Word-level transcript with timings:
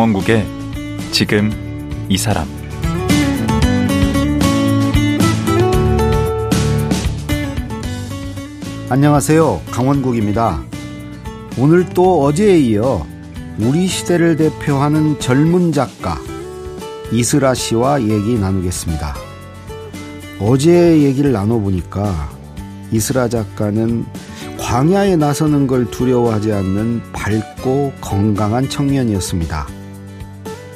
강원국의 0.00 0.46
지금 1.12 1.50
이 2.08 2.16
사람 2.16 2.48
안녕하세요. 8.88 9.60
강원국입니다. 9.70 10.62
오늘 11.58 11.84
또 11.90 12.24
어제에 12.24 12.58
이어 12.60 13.06
우리 13.58 13.86
시대를 13.86 14.36
대표하는 14.36 15.20
젊은 15.20 15.70
작가 15.70 16.16
이슬아 17.12 17.52
씨와 17.52 18.00
얘기 18.00 18.38
나누겠습니다. 18.38 19.14
어제 20.40 21.02
얘기를 21.02 21.32
나눠보니까 21.32 22.30
이슬아 22.90 23.28
작가는 23.28 24.06
광야에 24.58 25.16
나서는 25.16 25.66
걸 25.66 25.90
두려워하지 25.90 26.54
않는 26.54 27.02
밝고 27.12 27.92
건강한 28.00 28.66
청년이었습니다. 28.66 29.79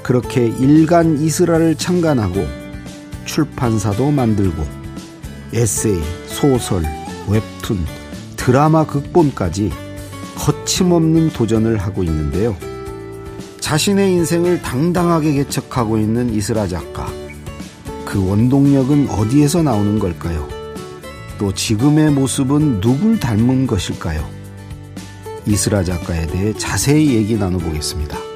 그렇게 0.04 0.46
일간 0.46 1.18
이스라를 1.18 1.76
창간하고 1.76 2.46
출판사도 3.24 4.10
만들고 4.10 4.62
에세이, 5.54 5.98
소설, 6.26 6.82
웹툰, 7.26 7.78
드라마 8.36 8.84
극본까지 8.84 9.72
거침없는 10.36 11.30
도전을 11.30 11.78
하고 11.78 12.04
있는데요. 12.04 12.54
자신의 13.60 14.12
인생을 14.12 14.60
당당하게 14.60 15.32
개척하고 15.32 15.96
있는 15.96 16.34
이스라 16.34 16.68
작가. 16.68 17.10
그 18.04 18.28
원동력은 18.28 19.08
어디에서 19.08 19.62
나오는 19.62 19.98
걸까요? 19.98 20.46
또 21.38 21.54
지금의 21.54 22.10
모습은 22.10 22.82
누굴 22.82 23.18
닮은 23.18 23.66
것일까요? 23.66 24.28
이스라 25.46 25.82
작가에 25.82 26.26
대해 26.26 26.52
자세히 26.58 27.14
얘기 27.14 27.36
나눠보겠습니다. 27.36 28.33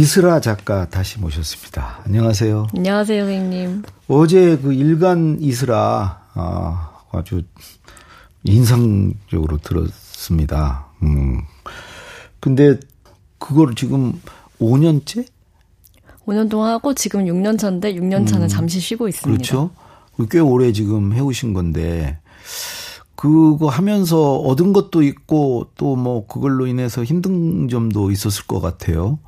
이슬아 0.00 0.40
작가 0.40 0.86
다시 0.90 1.18
모셨습니다. 1.18 2.00
안녕하세요. 2.04 2.66
안녕하세요, 2.76 3.24
선생님. 3.24 3.82
어제 4.08 4.58
그 4.58 4.74
일간 4.74 5.38
이슬아 5.40 6.20
아, 6.34 6.90
아주 7.12 7.40
인상적으로 8.44 9.56
들었습니다. 9.56 10.88
음. 11.02 11.40
근데 12.40 12.78
그걸 13.38 13.74
지금 13.74 14.20
5년째? 14.60 15.24
5년 16.26 16.50
동안 16.50 16.72
하고 16.74 16.92
지금 16.92 17.24
6년 17.24 17.58
차인데 17.58 17.94
6년 17.94 18.26
차는 18.26 18.42
음. 18.42 18.48
잠시 18.48 18.80
쉬고 18.80 19.08
있습니다. 19.08 19.34
그렇죠. 19.34 19.70
꽤 20.30 20.40
오래 20.40 20.72
지금 20.72 21.14
해오신 21.14 21.54
건데 21.54 22.18
그거 23.14 23.68
하면서 23.70 24.34
얻은 24.34 24.74
것도 24.74 25.02
있고 25.02 25.70
또 25.78 25.96
뭐 25.96 26.26
그걸로 26.26 26.66
인해서 26.66 27.02
힘든 27.02 27.68
점도 27.70 28.10
있었을 28.10 28.46
것 28.46 28.60
같아요. 28.60 29.18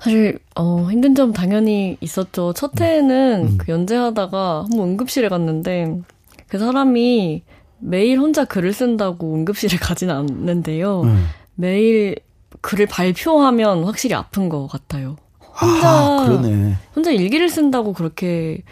사실 0.00 0.38
어 0.54 0.88
힘든 0.90 1.14
점 1.14 1.32
당연히 1.32 1.96
있었죠. 2.00 2.52
첫 2.52 2.80
해에는 2.80 3.48
음. 3.52 3.58
그 3.58 3.72
연재하다가 3.72 4.66
한번 4.70 4.90
응급실에 4.90 5.28
갔는데 5.28 6.00
그 6.48 6.58
사람이 6.58 7.42
매일 7.78 8.18
혼자 8.18 8.44
글을 8.44 8.72
쓴다고 8.72 9.34
응급실에 9.34 9.76
가진 9.80 10.10
않는데요. 10.10 11.02
음. 11.02 11.26
매일 11.54 12.16
글을 12.60 12.86
발표하면 12.86 13.84
확실히 13.84 14.14
아픈 14.14 14.48
것 14.48 14.66
같아요. 14.66 15.16
혼자 15.40 15.88
아. 15.88 16.76
혼자 16.94 17.10
일기를 17.10 17.48
쓴다고 17.48 17.92
그렇게 17.94 18.62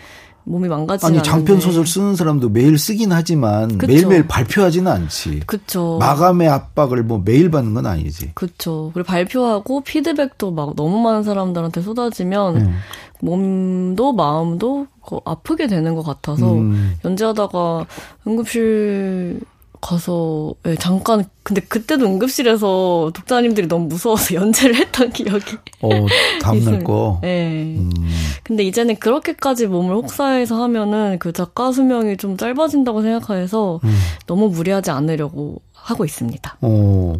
몸이 0.45 0.69
망가지는 0.69 1.15
아니 1.15 1.23
장편 1.23 1.61
소설 1.61 1.87
쓰는 1.87 2.17
사람도 2.17 2.51
매일 2.51 2.79
쓰긴 2.79 3.13
하지만 3.13 3.79
그쵸. 3.79 3.93
매일매일 3.93 4.27
발표하지는 4.27 4.91
않지. 4.91 5.41
그렇죠. 5.47 5.99
마감의 5.99 6.49
압박을 6.49 7.03
뭐 7.03 7.23
매일 7.25 7.51
받는 7.51 7.75
건 7.75 7.87
아니지. 7.87 8.33
그렇죠. 8.35 8.91
그리고 8.95 9.07
발표하고 9.07 9.81
피드백도 9.81 10.51
막 10.53 10.77
너무 10.77 11.01
많은 11.01 11.23
사람들한테 11.23 11.81
쏟아지면 11.81 12.57
음. 12.57 12.75
몸도 13.21 14.13
마음도 14.13 14.87
아프게 15.25 15.67
되는 15.67 15.95
것 15.95 16.03
같아서 16.03 16.55
음. 16.55 16.97
연재하다가 17.05 17.87
응급실 18.27 19.41
가서 19.85 20.55
네, 20.63 20.77
잠깐 20.77 21.27
근데 21.43 21.61
그때도 21.61 22.07
응급실에서 22.07 23.13
독자님들이 23.15 23.69
너무 23.69 23.87
무서워서 23.87 24.33
연재를 24.35 24.77
했던 24.77 25.11
기억이 25.11 25.59
어 25.83 25.91
다음날 26.41 26.83
거. 26.83 27.19
네. 27.21 27.77
음. 27.77 27.93
근데 28.43 28.63
이제는 28.63 28.97
그렇게까지 28.97 29.67
몸을 29.67 29.95
혹사해서 29.97 30.63
하면은 30.63 31.19
그 31.19 31.35
작가 31.35 31.71
수명이 31.71 32.17
좀 32.17 32.39
짧아진다고 32.39 33.03
생각해서 33.03 33.81
음. 33.85 33.95
너무 34.27 34.49
무리하지 34.49 34.91
않으려고 34.91 35.61
하고 35.75 36.07
있습니다. 36.07 36.57
어. 36.63 37.15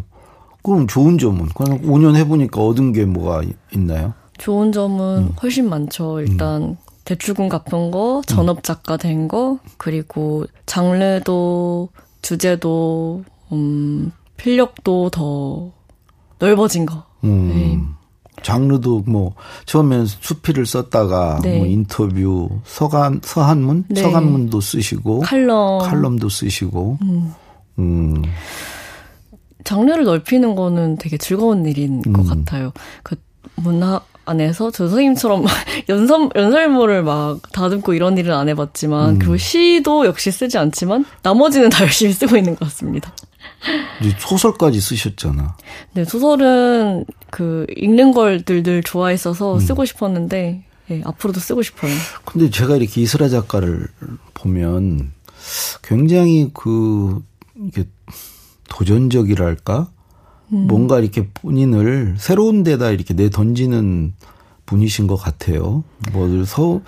그럼 0.63 0.87
좋은 0.87 1.19
점은 1.19 1.49
그냥 1.53 1.79
5년 1.83 2.15
해보니까 2.15 2.59
얻은 2.59 2.93
게 2.93 3.05
뭐가 3.05 3.43
있나요? 3.75 4.15
좋은 4.39 4.71
점은 4.71 5.17
음. 5.17 5.31
훨씬 5.43 5.69
많죠. 5.69 6.19
일단 6.21 6.63
음. 6.63 6.77
대출금 7.05 7.49
갚은 7.49 7.91
거, 7.91 8.23
전업 8.25 8.63
작가 8.63 8.97
된 8.97 9.27
거, 9.27 9.59
그리고 9.77 10.45
장르도 10.65 11.89
주제도 12.25 13.23
음, 13.51 14.11
필력도 14.37 15.11
더 15.11 15.71
넓어진 16.39 16.87
거. 16.87 17.03
음. 17.23 17.49
네. 17.49 17.79
장르도 18.41 19.03
뭐 19.07 19.35
처음엔 19.65 20.07
수필을 20.07 20.65
썼다가 20.65 21.39
네. 21.43 21.59
뭐 21.59 21.67
인터뷰 21.67 22.49
서간 22.65 23.21
서한문 23.23 23.85
네. 23.89 24.01
서간문도 24.01 24.59
쓰시고 24.59 25.21
칼럼 25.21 25.79
칼럼도 25.79 26.27
쓰시고 26.27 26.97
음. 27.03 27.33
음. 27.79 28.23
장르를 29.63 30.03
넓히는 30.03 30.55
거는 30.55 30.97
되게 30.97 31.17
즐거운 31.17 31.65
일인 31.65 32.01
것 32.01 32.21
음. 32.21 32.43
같아요. 32.43 32.73
그 33.03 33.15
문학 33.55 34.07
안에서 34.25 34.71
저 34.71 34.87
선생님처럼 34.87 35.45
연설, 35.89 36.29
연설모를 36.35 37.03
막 37.03 37.41
다듬고 37.51 37.93
이런 37.93 38.17
일은 38.17 38.35
안 38.35 38.49
해봤지만, 38.49 39.15
음. 39.15 39.19
그리고 39.19 39.37
시도 39.37 40.05
역시 40.05 40.31
쓰지 40.31 40.57
않지만, 40.57 41.05
나머지는 41.21 41.69
다 41.69 41.83
열심히 41.85 42.13
쓰고 42.13 42.37
있는 42.37 42.55
것 42.55 42.65
같습니다. 42.65 43.13
소설까지 44.19 44.79
쓰셨잖아. 44.79 45.57
네, 45.93 46.05
소설은 46.05 47.05
그 47.31 47.65
읽는 47.75 48.11
걸들들 48.11 48.83
좋아했어서 48.83 49.55
음. 49.55 49.59
쓰고 49.59 49.85
싶었는데, 49.85 50.65
예, 50.91 51.01
앞으로도 51.03 51.39
쓰고 51.39 51.63
싶어요. 51.63 51.91
근데 52.25 52.49
제가 52.49 52.75
이렇게 52.75 53.01
이스라 53.01 53.29
작가를 53.29 53.87
보면 54.33 55.11
굉장히 55.81 56.51
그, 56.53 57.23
이게 57.55 57.85
도전적이랄까? 58.69 59.89
음. 60.55 60.67
뭔가 60.67 60.99
이렇게 60.99 61.27
본인을 61.33 62.15
새로운 62.17 62.63
데다 62.63 62.89
이렇게 62.91 63.13
내 63.13 63.29
던지는 63.29 64.13
분이신 64.65 65.07
것 65.07 65.15
같아요. 65.17 65.83
뭐서 66.13 66.81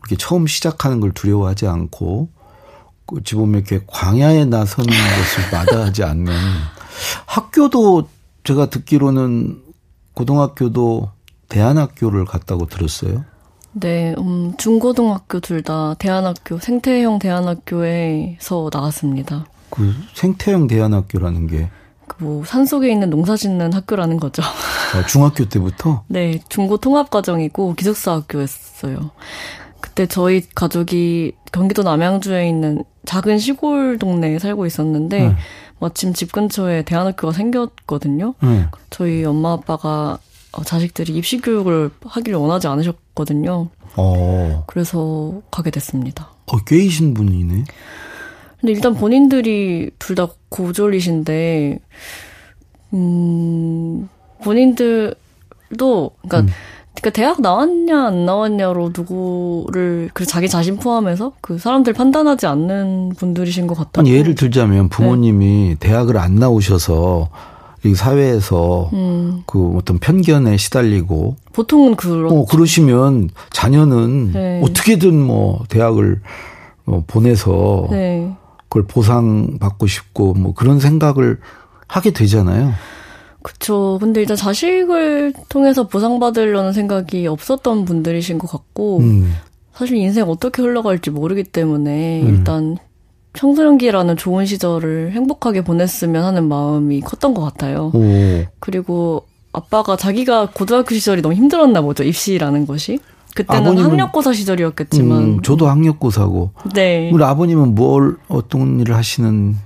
이렇게 0.00 0.16
처음 0.18 0.46
시작하는 0.46 1.00
걸 1.00 1.12
두려워하지 1.12 1.66
않고 1.66 2.28
어찌 3.06 3.34
보면 3.34 3.60
이렇게 3.60 3.84
광야에 3.86 4.44
나서는 4.46 4.88
것을 4.92 5.50
마다하지 5.52 6.02
않는 6.04 6.32
학교도 7.26 8.08
제가 8.44 8.66
듣기로는 8.70 9.62
고등학교도 10.14 11.10
대안학교를 11.48 12.24
갔다고 12.24 12.66
들었어요. 12.66 13.24
네, 13.74 14.14
음, 14.18 14.54
중고등학교 14.58 15.40
둘 15.40 15.62
다 15.62 15.94
대안학교, 15.94 16.58
생태형 16.58 17.18
대안학교에서 17.18 18.68
나왔습니다. 18.72 19.46
그 19.70 19.94
생태형 20.14 20.66
대안학교라는 20.66 21.46
게 21.46 21.70
뭐 22.18 22.44
산속에 22.44 22.90
있는 22.90 23.10
농사 23.10 23.36
짓는 23.36 23.72
학교라는 23.72 24.18
거죠. 24.18 24.42
아, 24.94 25.06
중학교 25.06 25.48
때부터? 25.48 26.04
네, 26.08 26.40
중고 26.48 26.76
통합 26.76 27.10
과정이고 27.10 27.74
기숙사 27.74 28.12
학교였어요. 28.12 29.10
그때 29.80 30.06
저희 30.06 30.42
가족이 30.54 31.32
경기도 31.52 31.82
남양주에 31.82 32.48
있는 32.48 32.84
작은 33.04 33.38
시골 33.38 33.98
동네에 33.98 34.38
살고 34.38 34.66
있었는데 34.66 35.28
네. 35.28 35.36
마침 35.80 36.12
집 36.12 36.30
근처에 36.32 36.82
대안학교가 36.82 37.32
생겼거든요. 37.32 38.34
네. 38.40 38.66
저희 38.90 39.24
엄마 39.24 39.52
아빠가 39.52 40.18
어, 40.52 40.62
자식들이 40.62 41.14
입시 41.16 41.40
교육을 41.40 41.90
하기를 42.04 42.38
원하지 42.38 42.68
않으셨거든요. 42.68 43.68
어. 43.96 44.64
그래서 44.66 45.40
가게 45.50 45.70
됐습니다. 45.70 46.30
어, 46.46 46.58
꽤이신 46.58 47.14
분이네. 47.14 47.64
근데 48.62 48.72
일단 48.72 48.94
본인들이 48.94 49.90
둘 49.98 50.14
다 50.14 50.28
고졸이신데, 50.50 51.80
음, 52.94 54.08
본인들도, 54.42 55.16
그러니까 55.70 56.40
음. 56.40 56.46
그러니까 56.94 57.10
대학 57.10 57.40
나왔냐 57.40 58.06
안 58.06 58.26
나왔냐로 58.26 58.92
누구를 58.96 60.10
그 60.12 60.24
자기 60.26 60.48
자신 60.48 60.76
포함해서 60.76 61.32
그 61.40 61.58
사람들 61.58 61.94
판단하지 61.94 62.46
않는 62.46 63.14
분들이신 63.16 63.66
것 63.66 63.76
같아요. 63.76 64.06
예를 64.06 64.34
들자면 64.36 64.88
부모님이 64.88 65.46
네. 65.70 65.76
대학을 65.80 66.16
안 66.18 66.36
나오셔서 66.36 67.30
이 67.84 67.94
사회에서 67.94 68.90
음. 68.92 69.42
그 69.46 69.76
어떤 69.76 69.98
편견에 69.98 70.56
시달리고 70.56 71.36
보통은 71.52 71.96
그렇 71.96 72.30
어, 72.30 72.44
그러시면 72.44 73.30
자녀는 73.50 74.32
네. 74.32 74.60
어떻게든 74.62 75.18
뭐 75.18 75.64
대학을 75.68 76.20
뭐 76.84 77.02
보내서 77.06 77.88
네. 77.90 78.32
그걸 78.72 78.84
보상받고 78.86 79.86
싶고 79.86 80.32
뭐 80.32 80.54
그런 80.54 80.80
생각을 80.80 81.38
하게 81.86 82.10
되잖아요. 82.10 82.72
그쵸. 83.42 83.98
근데 84.00 84.22
일단 84.22 84.34
자식을 84.34 85.34
통해서 85.50 85.86
보상받으려는 85.88 86.72
생각이 86.72 87.26
없었던 87.26 87.84
분들이신 87.84 88.38
것 88.38 88.50
같고, 88.50 89.00
음. 89.00 89.34
사실 89.74 89.98
인생 89.98 90.26
어떻게 90.26 90.62
흘러갈지 90.62 91.10
모르기 91.10 91.42
때문에 91.44 92.22
음. 92.22 92.28
일단 92.28 92.78
청소년기라는 93.34 94.16
좋은 94.16 94.46
시절을 94.46 95.12
행복하게 95.12 95.64
보냈으면 95.64 96.24
하는 96.24 96.48
마음이 96.48 97.02
컸던 97.02 97.34
것 97.34 97.42
같아요. 97.42 97.90
오. 97.92 98.00
그리고 98.58 99.26
아빠가 99.52 99.96
자기가 99.96 100.50
고등학교 100.54 100.94
시절이 100.94 101.20
너무 101.20 101.34
힘들었나 101.34 101.82
보죠. 101.82 102.04
입시라는 102.04 102.66
것이. 102.66 103.00
그때는 103.34 103.78
학력고사 103.78 104.32
시절이었겠지만. 104.32 105.22
음, 105.22 105.42
저도 105.42 105.68
학력고사고. 105.68 106.50
네. 106.74 107.10
우리 107.12 107.24
아버님은 107.24 107.74
뭘, 107.74 108.16
어떤 108.28 108.80
일을 108.80 108.94
하시는? 108.94 109.56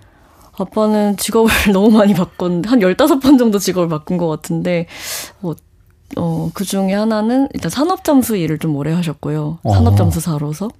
아빠는 0.58 1.16
직업을 1.16 1.50
너무 1.72 1.90
많이 1.90 2.14
바꿨는데, 2.14 2.68
한 2.68 2.80
15번 2.80 3.38
정도 3.38 3.58
직업을 3.58 3.88
바꾼 3.88 4.16
것 4.16 4.28
같은데, 4.28 4.86
어, 5.42 5.52
어, 6.16 6.50
그 6.54 6.64
중에 6.64 6.94
하나는 6.94 7.48
일단 7.54 7.70
산업잠수 7.70 8.36
일을 8.36 8.58
좀 8.58 8.76
오래 8.76 8.92
하셨고요. 8.92 9.58
어. 9.62 9.72
산업잠수사로서. 9.72 10.70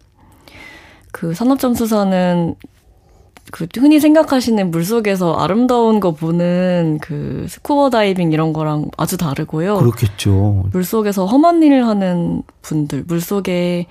그 1.13 1.35
산업잠수사는 1.35 2.55
그 3.53 3.67
흔히 3.77 4.01
생각하시는 4.01 4.71
물 4.71 4.85
속에서 4.85 5.35
아름다운 5.35 6.01
거 6.01 6.13
보는 6.13 6.99
그 7.01 7.47
스쿠버 7.49 7.91
다이빙 7.91 8.33
이런 8.33 8.53
거랑 8.53 8.91
아주 8.97 9.17
다르고요. 9.17 9.79
그렇겠죠. 9.79 10.65
물 10.73 10.85
속에서 10.85 11.27
험한 11.27 11.63
일을 11.63 11.87
하는 11.87 12.43
분들, 12.63 13.05
물 13.07 13.21
속에 13.21 13.87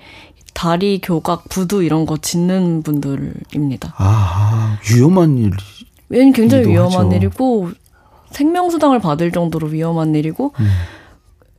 다리, 0.54 1.00
교각, 1.00 1.48
부두 1.48 1.82
이런 1.82 2.06
거 2.06 2.16
짓는 2.16 2.82
분들입니다. 2.82 3.94
아, 3.98 4.78
위험한 4.90 5.38
일. 5.38 5.52
왜냐면 6.08 6.32
굉장히 6.32 6.66
위험한 6.68 7.06
하죠. 7.06 7.16
일이고 7.16 7.70
생명수당을 8.30 9.00
받을 9.00 9.32
정도로 9.32 9.68
위험한 9.68 10.14
일이고, 10.14 10.52
음. 10.58 10.68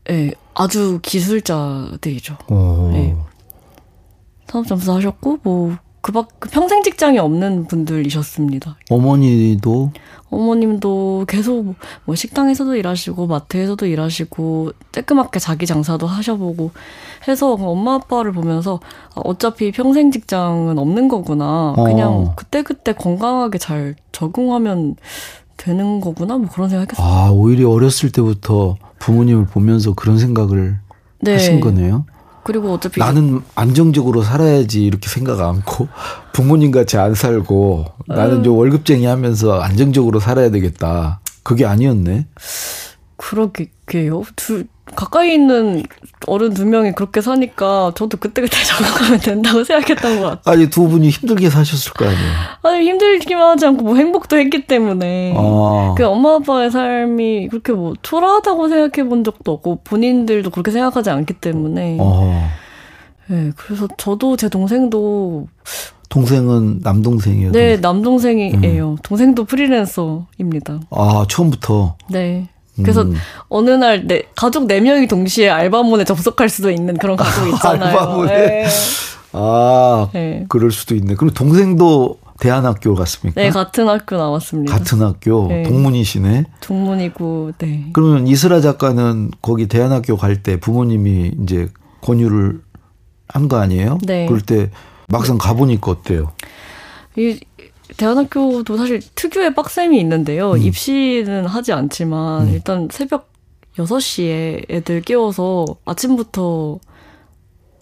네, 0.05 0.31
아주 0.53 0.99
기술자들이죠. 1.01 2.37
네. 2.91 3.15
산업점수 4.47 4.93
하셨고 4.93 5.39
뭐 5.43 5.77
그밖 6.07 6.29
그 6.39 6.47
평생 6.49 6.83
직장이 6.83 7.19
없는 7.19 7.65
분들이셨습니다. 7.65 8.77
어머니도 8.89 9.91
어머님도 10.29 11.25
계속 11.27 11.75
뭐 12.05 12.15
식당에서도 12.15 12.77
일하시고 12.77 13.27
마트에서도 13.27 13.85
일하시고 13.85 14.71
쬐끄맣게 14.93 15.41
자기 15.41 15.65
장사도 15.65 16.07
하셔보고 16.07 16.71
해서 17.27 17.55
엄마 17.59 17.95
아빠를 17.95 18.31
보면서 18.31 18.79
아, 19.15 19.21
어차피 19.25 19.73
평생 19.73 20.09
직장은 20.09 20.79
없는 20.79 21.09
거구나. 21.09 21.73
그냥 21.75 22.13
어. 22.13 22.33
그때 22.37 22.61
그때 22.61 22.93
건강하게 22.93 23.57
잘 23.57 23.95
적응하면 24.13 24.95
되는 25.57 25.99
거구나. 25.99 26.37
뭐 26.37 26.47
그런 26.49 26.69
생각했어요. 26.69 27.05
아 27.05 27.31
오히려 27.31 27.69
어렸을 27.69 28.13
때부터 28.13 28.77
부모님을 28.99 29.47
보면서 29.47 29.93
그런 29.93 30.17
생각을 30.17 30.79
네. 31.19 31.33
하신 31.33 31.59
거네요. 31.59 32.05
그리고 32.47 32.71
어차피 32.71 33.01
나는 33.01 33.41
안정적으로 33.55 34.21
살아야지 34.23 34.85
이렇게 34.85 35.09
생각 35.09 35.41
않고 35.41 35.89
부모님 36.31 36.71
같이 36.71 36.97
안 36.97 37.13
살고 37.13 37.87
나는 38.07 38.41
좀 38.41 38.57
월급쟁이 38.57 39.05
하면서 39.05 39.59
안정적으로 39.59 40.21
살아야 40.21 40.49
되겠다. 40.49 41.19
그게 41.43 41.65
아니었네. 41.65 42.25
그러게요. 43.17 44.23
둘 44.37 44.65
가까이 44.95 45.33
있는 45.33 45.83
어른 46.25 46.53
두 46.53 46.65
명이 46.65 46.93
그렇게 46.93 47.21
사니까 47.21 47.91
저도 47.95 48.17
그때그때 48.17 48.57
적응하면 48.63 49.19
된다고 49.19 49.63
생각했던 49.63 50.19
것 50.19 50.29
같아요. 50.29 50.53
아니, 50.53 50.69
두 50.69 50.87
분이 50.87 51.09
힘들게 51.09 51.49
사셨을 51.49 51.93
거 51.93 52.05
아니에요? 52.05 52.31
아니, 52.63 52.87
힘들기만 52.87 53.51
하지 53.51 53.65
않고 53.65 53.83
뭐 53.83 53.95
행복도 53.95 54.37
했기 54.37 54.65
때문에. 54.65 55.33
아. 55.37 55.95
그 55.97 56.05
엄마 56.05 56.35
아빠의 56.35 56.71
삶이 56.71 57.49
그렇게 57.49 57.73
뭐 57.73 57.93
초라하다고 58.01 58.69
생각해 58.69 59.07
본 59.09 59.23
적도 59.23 59.51
없고 59.53 59.81
본인들도 59.83 60.49
그렇게 60.49 60.71
생각하지 60.71 61.09
않기 61.09 61.35
때문에. 61.35 61.97
아. 62.01 62.49
네, 63.27 63.51
그래서 63.55 63.87
저도 63.97 64.37
제 64.37 64.47
동생도 64.49 65.47
동생은 66.09 66.79
남동생이에요? 66.83 67.51
네, 67.51 67.77
남동생이에요. 67.77 68.91
음. 68.91 68.97
동생도 69.03 69.43
프리랜서입니다. 69.43 70.79
아, 70.89 71.25
처음부터? 71.29 71.97
네. 72.09 72.47
그래서 72.83 73.01
음. 73.03 73.15
어느 73.49 73.69
날 73.71 74.05
내 74.07 74.23
가족 74.35 74.65
네 74.67 74.79
명이 74.79 75.07
동시에 75.07 75.49
알바몬에 75.49 76.03
접속할 76.03 76.49
수도 76.49 76.69
있는 76.71 76.97
그런 76.97 77.15
가족 77.17 77.47
있잖아요. 77.47 77.97
알바몬에. 77.99 78.33
네. 78.37 78.67
아, 79.33 80.09
네. 80.13 80.45
그럴 80.49 80.71
수도 80.71 80.95
있네. 80.95 81.15
그럼 81.15 81.33
동생도 81.33 82.19
대안학교 82.39 82.93
갔습니까? 82.95 83.41
네, 83.41 83.49
같은 83.49 83.87
학교 83.87 84.15
나왔습니다. 84.15 84.71
같은 84.77 85.01
학교 85.01 85.47
네. 85.47 85.63
동문이시네. 85.63 86.45
동문이고, 86.61 87.53
네. 87.57 87.85
그러면 87.93 88.27
이슬아 88.27 88.61
작가는 88.61 89.31
거기 89.41 89.67
대안학교 89.67 90.17
갈 90.17 90.41
때 90.43 90.59
부모님이 90.59 91.31
이제 91.43 91.67
권유를 92.01 92.61
한 93.27 93.47
거 93.47 93.57
아니에요? 93.57 93.97
네. 94.03 94.25
그럴 94.27 94.39
때 94.41 94.69
막상 95.09 95.37
가보니까 95.37 95.91
어때요? 95.91 96.31
이 97.17 97.39
대안학교도 97.95 98.77
사실 98.77 99.01
특유의 99.15 99.55
빡셈이 99.55 99.99
있는데요. 99.99 100.51
음. 100.51 100.61
입시는 100.61 101.45
하지 101.45 101.73
않지만 101.73 102.47
음. 102.47 102.53
일단 102.53 102.87
새벽 102.91 103.31
6시에 103.77 104.69
애들 104.69 105.01
깨워서 105.01 105.65
아침부터 105.85 106.79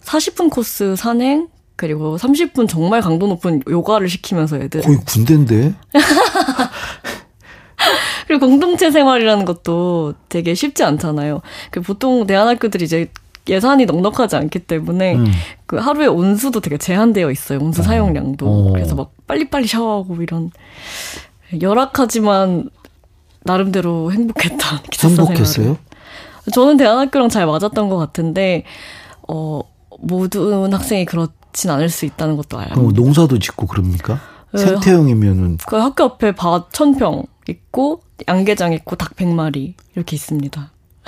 40분 0.02 0.50
코스 0.50 0.94
산행 0.94 1.48
그리고 1.74 2.16
30분 2.16 2.68
정말 2.68 3.00
강도 3.00 3.26
높은 3.26 3.62
요가를 3.68 4.08
시키면서 4.08 4.58
애들 4.58 4.82
거의 4.82 4.98
군대인데. 5.06 5.74
그리고 8.26 8.46
공동체 8.46 8.90
생활이라는 8.90 9.44
것도 9.44 10.14
되게 10.28 10.54
쉽지 10.54 10.84
않잖아요. 10.84 11.42
그 11.70 11.80
보통 11.80 12.26
대안학교들이 12.26 12.84
이제 12.84 13.10
예산이 13.48 13.86
넉넉하지 13.86 14.36
않기 14.36 14.60
때문에 14.60 15.16
음. 15.16 15.26
그 15.66 15.76
하루에 15.76 16.06
온수도 16.06 16.60
되게 16.60 16.78
제한되어 16.78 17.30
있어요. 17.30 17.58
온수 17.60 17.80
어. 17.80 17.84
사용량도. 17.84 18.46
어. 18.46 18.72
그래서 18.72 18.94
막 18.94 19.12
빨리빨리 19.26 19.66
샤워하고 19.66 20.22
이런 20.22 20.50
열악하지만 21.60 22.70
나름대로 23.44 24.12
행복했던 24.12 24.78
행복했어요? 25.02 25.46
생활을. 25.46 25.76
저는 26.52 26.76
대안학교랑 26.76 27.28
잘 27.28 27.46
맞았던 27.46 27.88
것 27.88 27.96
같은데 27.96 28.64
어 29.28 29.60
모든 29.98 30.72
학생이 30.72 31.04
그렇진 31.04 31.70
않을 31.70 31.88
수 31.88 32.04
있다는 32.04 32.36
것도 32.36 32.58
알아요. 32.58 32.86
어, 32.86 32.92
농사도 32.92 33.38
짓고 33.38 33.66
그럽니까? 33.66 34.20
네, 34.52 34.60
생태형이면은 34.60 35.58
그 35.66 35.76
학교 35.76 36.04
앞에 36.04 36.34
밭 36.34 36.72
천평 36.72 37.24
있고 37.48 38.00
양계장 38.28 38.72
있고 38.74 38.96
닭 38.96 39.16
100마리 39.16 39.74
이렇게 39.94 40.16
있습니다. 40.16 40.60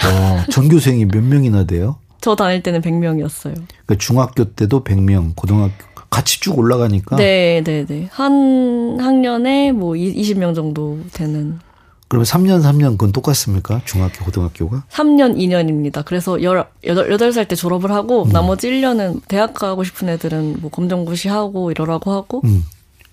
어, 0.04 0.45
전교생이 0.50 1.07
몇 1.07 1.23
명이나 1.23 1.64
돼요? 1.64 1.99
저 2.20 2.34
다닐 2.34 2.62
때는 2.62 2.80
100명이었어요. 2.80 3.54
그러니까 3.54 3.94
중학교 3.98 4.44
때도 4.44 4.84
100명, 4.84 5.34
고등학교 5.37 5.75
같이 6.10 6.40
쭉 6.40 6.58
올라가니까. 6.58 7.16
네, 7.16 7.62
네, 7.64 7.84
네. 7.87 8.08
한 8.10 8.98
학년에 9.00 9.72
뭐 9.72 9.92
20명 9.92 10.54
정도 10.54 10.98
되는. 11.12 11.58
그러면 12.08 12.25
3년 12.25 12.62
3년 12.62 12.92
그건 12.92 13.12
똑같습니까? 13.12 13.82
중학교, 13.84 14.25
고등학교가? 14.25 14.84
3년 14.90 15.37
2년입니다. 15.37 16.02
그래서 16.06 16.37
18살 16.37 17.46
때 17.48 17.54
졸업을 17.54 17.92
하고 17.92 18.25
음. 18.25 18.30
나머지 18.30 18.70
1년은 18.70 19.20
대학 19.28 19.52
가고 19.52 19.84
싶은 19.84 20.08
애들은 20.08 20.56
뭐 20.60 20.70
검정고시 20.70 21.28
하고 21.28 21.70
이러라고 21.70 22.12
하고 22.12 22.40
음. 22.44 22.64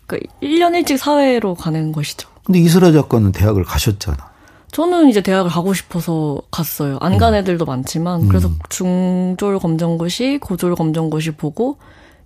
그러니까 0.07 0.33
1년 0.41 0.75
일찍 0.75 0.97
사회로 0.97 1.55
가는 1.55 1.91
것이죠. 1.91 2.29
근데 2.45 2.59
이슬아 2.59 2.93
작가는 2.93 3.33
대학을 3.33 3.65
가셨잖아. 3.65 4.34
저는 4.75 5.07
이제 5.07 5.21
대학을 5.21 5.49
가고 5.49 5.73
싶어서 5.73 6.41
갔어요. 6.51 6.97
안간 6.99 7.33
음. 7.33 7.37
애들도 7.37 7.63
많지만 7.63 8.23
음. 8.23 8.27
그래서 8.27 8.51
중졸 8.67 9.57
검정고시, 9.57 10.39
고졸 10.41 10.75
검정고시 10.75 11.31
보고 11.31 11.77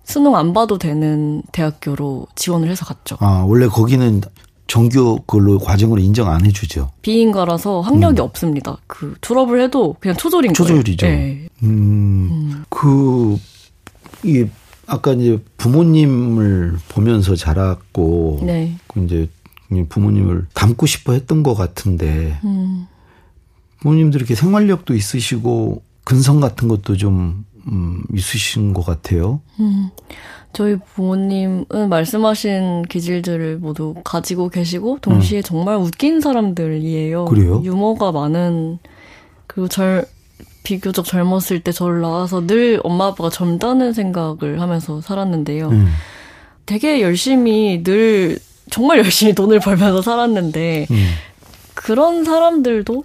수능 0.02 0.34
안 0.34 0.52
봐도 0.52 0.76
되는 0.76 1.44
대학교로 1.52 2.26
지원을 2.34 2.68
해서 2.68 2.84
갔죠. 2.84 3.16
아 3.20 3.44
원래 3.46 3.68
거기는 3.68 4.20
정규 4.66 5.20
그걸로 5.28 5.60
과정으로 5.60 6.00
인정 6.00 6.28
안 6.28 6.44
해주죠. 6.44 6.90
비인가라서 7.02 7.82
학력이 7.82 8.20
음. 8.20 8.24
없습니다. 8.24 8.78
그 8.88 9.14
졸업을 9.20 9.62
해도 9.62 9.94
그냥 10.00 10.16
초졸인 10.16 10.52
초졸이죠. 10.52 11.06
거예요. 11.06 11.18
네. 11.18 11.48
음, 11.62 12.64
그, 12.68 13.38
이, 14.24 14.44
아까 14.88 15.12
이제 15.12 15.38
부모님을 15.56 16.78
보면서 16.88 17.36
자랐고, 17.36 18.40
네. 18.42 18.74
그 18.88 19.04
이제 19.04 19.28
부모님을 19.88 20.48
닮고 20.54 20.86
싶어 20.86 21.12
했던 21.12 21.42
것 21.42 21.54
같은데 21.54 22.38
음. 22.44 22.86
부모님들 23.80 24.20
이렇게 24.20 24.34
생활력도 24.34 24.94
있으시고 24.94 25.82
근성 26.04 26.40
같은 26.40 26.68
것도 26.68 26.96
좀 26.96 27.44
음, 27.66 28.02
있으신 28.14 28.72
것 28.72 28.84
같아요. 28.84 29.40
음, 29.60 29.90
저희 30.52 30.76
부모님은 30.94 31.88
말씀하신 31.88 32.82
기질들을 32.88 33.58
모두 33.58 33.94
가지고 34.04 34.48
계시고 34.48 34.98
동시에 35.00 35.40
음. 35.40 35.42
정말 35.42 35.76
웃긴 35.76 36.20
사람들이에요. 36.20 37.26
그래요? 37.26 37.62
유머가 37.64 38.12
많은 38.12 38.78
그리고 39.46 39.68
절 39.68 40.06
비교적 40.62 41.04
젊었을 41.04 41.60
때 41.60 41.72
저를 41.72 42.00
낳아서 42.00 42.46
늘 42.46 42.80
엄마 42.84 43.06
아빠가 43.06 43.30
젊다는 43.30 43.92
생각을 43.92 44.60
하면서 44.60 45.00
살았는데요. 45.00 45.68
음. 45.68 45.88
되게 46.66 47.00
열심히 47.00 47.82
늘 47.82 48.38
정말 48.70 48.98
열심히 48.98 49.34
돈을 49.34 49.60
벌면서 49.60 50.02
살았는데 50.02 50.86
음. 50.90 51.08
그런 51.74 52.24
사람들도 52.24 53.04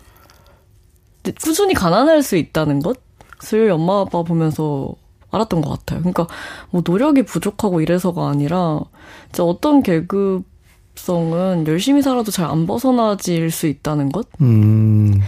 꾸준히 1.42 1.74
가난할 1.74 2.22
수 2.22 2.36
있다는 2.36 2.82
것을 2.82 3.72
엄마 3.72 4.02
아빠 4.02 4.22
보면서 4.24 4.94
알았던 5.32 5.62
것 5.62 5.70
같아요. 5.70 6.00
그러니까 6.00 6.28
뭐 6.70 6.82
노력이 6.86 7.24
부족하고 7.24 7.82
이래서가 7.82 8.30
아니라 8.30 8.80
진짜 9.26 9.44
어떤 9.44 9.82
계급성은 9.84 11.66
열심히 11.68 12.02
살아도 12.02 12.32
잘 12.32 12.46
안 12.50 12.68
벗어나질 12.68 13.52
수 13.52 13.68
있다는 13.68 14.12
것. 14.12 14.28
음. 14.42 15.20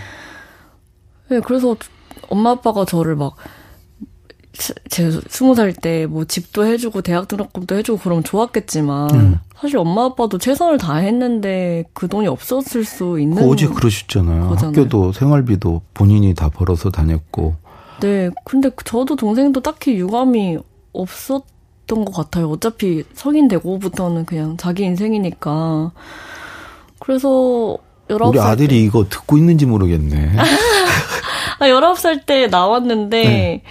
네, 1.30 1.40
그래서 1.42 1.76
엄마 2.30 2.52
아빠가 2.52 2.86
저를 2.86 3.16
막 3.16 3.36
제 4.90 5.12
스무 5.30 5.54
살 5.56 5.74
때 5.74 6.06
뭐 6.08 6.26
집도 6.26 6.66
해주고 6.66 7.02
대학 7.02 7.28
등록금도 7.28 7.76
해주고 7.78 8.00
그러면 8.00 8.24
좋았겠지만 8.24 9.12
음. 9.16 9.40
사실 9.60 9.78
엄마 9.78 10.06
아빠도 10.06 10.38
최선을 10.38 10.78
다했는데 10.78 11.86
그 11.94 12.08
돈이 12.08 12.28
없었을 12.28 12.84
수 12.86 13.20
있는 13.20 13.44
그 13.44 13.50
어제 13.50 13.68
그러셨잖아요. 13.68 14.50
거잖아요. 14.50 14.68
학교도 14.70 15.12
생활비도 15.14 15.82
본인이 15.94 16.34
다 16.34 16.50
벌어서 16.50 16.90
다녔고. 16.90 17.56
네, 18.02 18.30
근데 18.46 18.70
저도 18.86 19.16
동생도 19.16 19.62
딱히 19.62 19.96
유감이 19.96 20.58
없었던 20.94 22.06
것 22.06 22.14
같아요. 22.14 22.50
어차피 22.52 23.04
성인 23.14 23.48
되고부터는 23.48 24.26
그냥 24.26 24.56
자기 24.58 24.84
인생이니까. 24.84 25.92
그래서 27.00 27.78
19살 28.10 28.30
우리 28.30 28.40
아들이 28.40 28.68
때. 28.68 28.78
이거 28.80 29.06
듣고 29.10 29.38
있는지 29.38 29.66
모르겠네. 29.66 30.34
아, 31.60 31.66
19살 31.68 32.26
때 32.26 32.48
나왔는데, 32.48 33.24
네. 33.24 33.64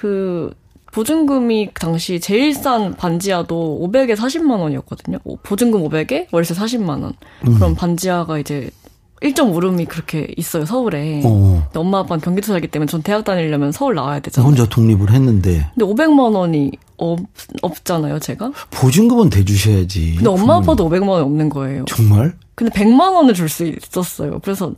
그, 0.00 0.52
보증금이 0.92 1.70
당시 1.74 2.18
제일 2.20 2.54
싼 2.54 2.94
반지하도 2.94 3.80
500에 3.92 4.16
40만 4.16 4.58
원이었거든요. 4.58 5.18
보증금 5.42 5.82
500에 5.82 6.26
월세 6.32 6.54
40만 6.54 6.88
원. 7.02 7.12
음. 7.46 7.54
그럼 7.54 7.74
반지하가 7.74 8.38
이제 8.38 8.70
1.5룸이 9.20 9.88
그렇게 9.88 10.28
있어요, 10.36 10.64
서울에. 10.64 11.20
어. 11.24 11.62
근데 11.64 11.78
엄마 11.80 11.98
아빠는 11.98 12.20
경기도 12.22 12.46
살기 12.48 12.68
때문에 12.68 12.88
전 12.88 13.02
대학 13.02 13.24
다니려면 13.24 13.72
서울 13.72 13.96
나와야 13.96 14.20
되잖아요. 14.20 14.48
혼자 14.48 14.64
독립을 14.66 15.10
했는데. 15.10 15.68
근데 15.74 15.84
500만 15.84 16.34
원이 16.36 16.70
없, 16.96 17.18
없잖아요, 17.62 18.20
제가. 18.20 18.52
보증금은 18.70 19.28
대주셔야지. 19.30 20.14
근데 20.16 20.30
엄마 20.30 20.56
아빠도 20.56 20.88
500만 20.88 21.08
원이 21.08 21.24
없는 21.24 21.48
거예요. 21.50 21.84
정말? 21.86 22.34
근데 22.54 22.72
100만 22.72 23.12
원을 23.14 23.34
줄 23.34 23.48
수 23.48 23.64
있었어요. 23.66 24.38
그래서 24.42 24.72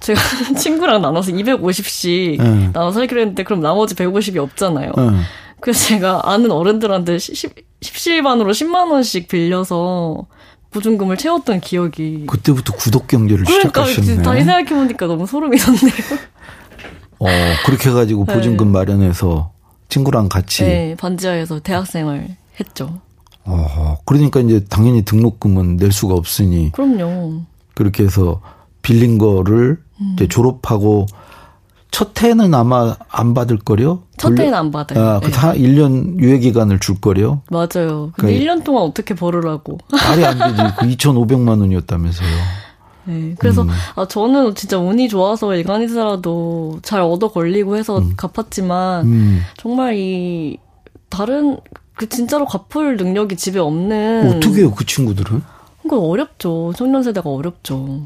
제가 0.00 0.20
친구랑 0.58 1.02
나눠서 1.02 1.32
250씩 1.32 2.38
네. 2.42 2.70
나눠서 2.72 2.92
살기로 3.00 3.20
했는데 3.20 3.42
그럼 3.44 3.60
나머지 3.60 3.94
150이 3.94 4.38
없잖아요. 4.38 4.92
네. 4.96 5.20
그래서 5.60 5.86
제가 5.88 6.22
아는 6.24 6.50
어른들한테 6.50 7.18
10, 7.18 7.54
10실반으로 7.80 8.50
10만 8.50 8.90
원씩 8.90 9.28
빌려서 9.28 10.26
보증금을 10.70 11.16
채웠던 11.16 11.60
기억이 11.60 12.24
그때부터 12.26 12.72
구독 12.74 13.08
경제를 13.08 13.44
그러니까, 13.44 13.84
시작하셨네. 13.84 14.22
다시 14.22 14.44
생각해 14.44 14.68
보니까 14.68 15.06
너무 15.06 15.26
소름이 15.26 15.58
돋네요. 15.58 16.20
어 17.18 17.26
그렇게 17.66 17.90
해가지고 17.90 18.24
네. 18.24 18.34
보증금 18.34 18.66
네. 18.68 18.72
마련해서 18.72 19.52
친구랑 19.88 20.28
같이 20.28 20.64
네 20.64 20.94
반지하에서 20.96 21.60
대학생을 21.60 22.36
했죠. 22.58 23.00
어 23.44 23.98
그러니까 24.06 24.40
이제 24.40 24.64
당연히 24.70 25.04
등록금은 25.04 25.76
낼 25.76 25.92
수가 25.92 26.14
없으니 26.14 26.72
그럼요. 26.72 27.42
그렇게 27.74 28.04
해서 28.04 28.40
빌린 28.82 29.18
거를 29.18 29.70
음. 29.70 29.89
이제 30.14 30.28
졸업하고 30.28 31.06
첫 31.90 32.22
해는 32.22 32.54
아마 32.54 32.96
안 33.08 33.34
받을 33.34 33.58
거려? 33.58 34.00
첫 34.16 34.38
해는 34.38 34.54
안 34.54 34.70
받아요. 34.70 35.04
아, 35.04 35.20
그다 35.20 35.52
1년 35.54 36.18
유예 36.20 36.38
기간을 36.38 36.78
줄 36.78 37.00
거려? 37.00 37.40
맞아요. 37.50 38.12
근데 38.14 38.38
그러니까 38.38 38.54
1년 38.54 38.64
동안 38.64 38.84
어떻게 38.84 39.14
벌으라고. 39.14 39.78
말이 39.90 40.24
안 40.24 40.38
되지. 40.38 40.62
그 40.78 40.86
2,500만 40.86 41.60
원이었다면서요. 41.60 42.28
네. 43.04 43.34
그래서, 43.38 43.62
음. 43.62 43.68
아, 43.96 44.06
저는 44.06 44.54
진짜 44.54 44.78
운이 44.78 45.08
좋아서 45.08 45.54
일간이사라도 45.54 46.78
잘 46.82 47.00
얻어 47.00 47.32
걸리고 47.32 47.76
해서 47.76 47.98
음. 47.98 48.12
갚았지만, 48.16 49.06
음. 49.06 49.40
정말 49.56 49.96
이, 49.96 50.58
다른, 51.08 51.58
그 51.94 52.08
진짜로 52.08 52.46
갚을 52.46 52.96
능력이 52.98 53.36
집에 53.36 53.58
없는. 53.58 54.36
어떻게 54.36 54.60
해요, 54.60 54.72
그 54.76 54.86
친구들은? 54.86 55.42
그거 55.82 55.98
어렵죠. 55.98 56.72
청년 56.76 57.02
세대가 57.02 57.30
어렵죠. 57.30 58.02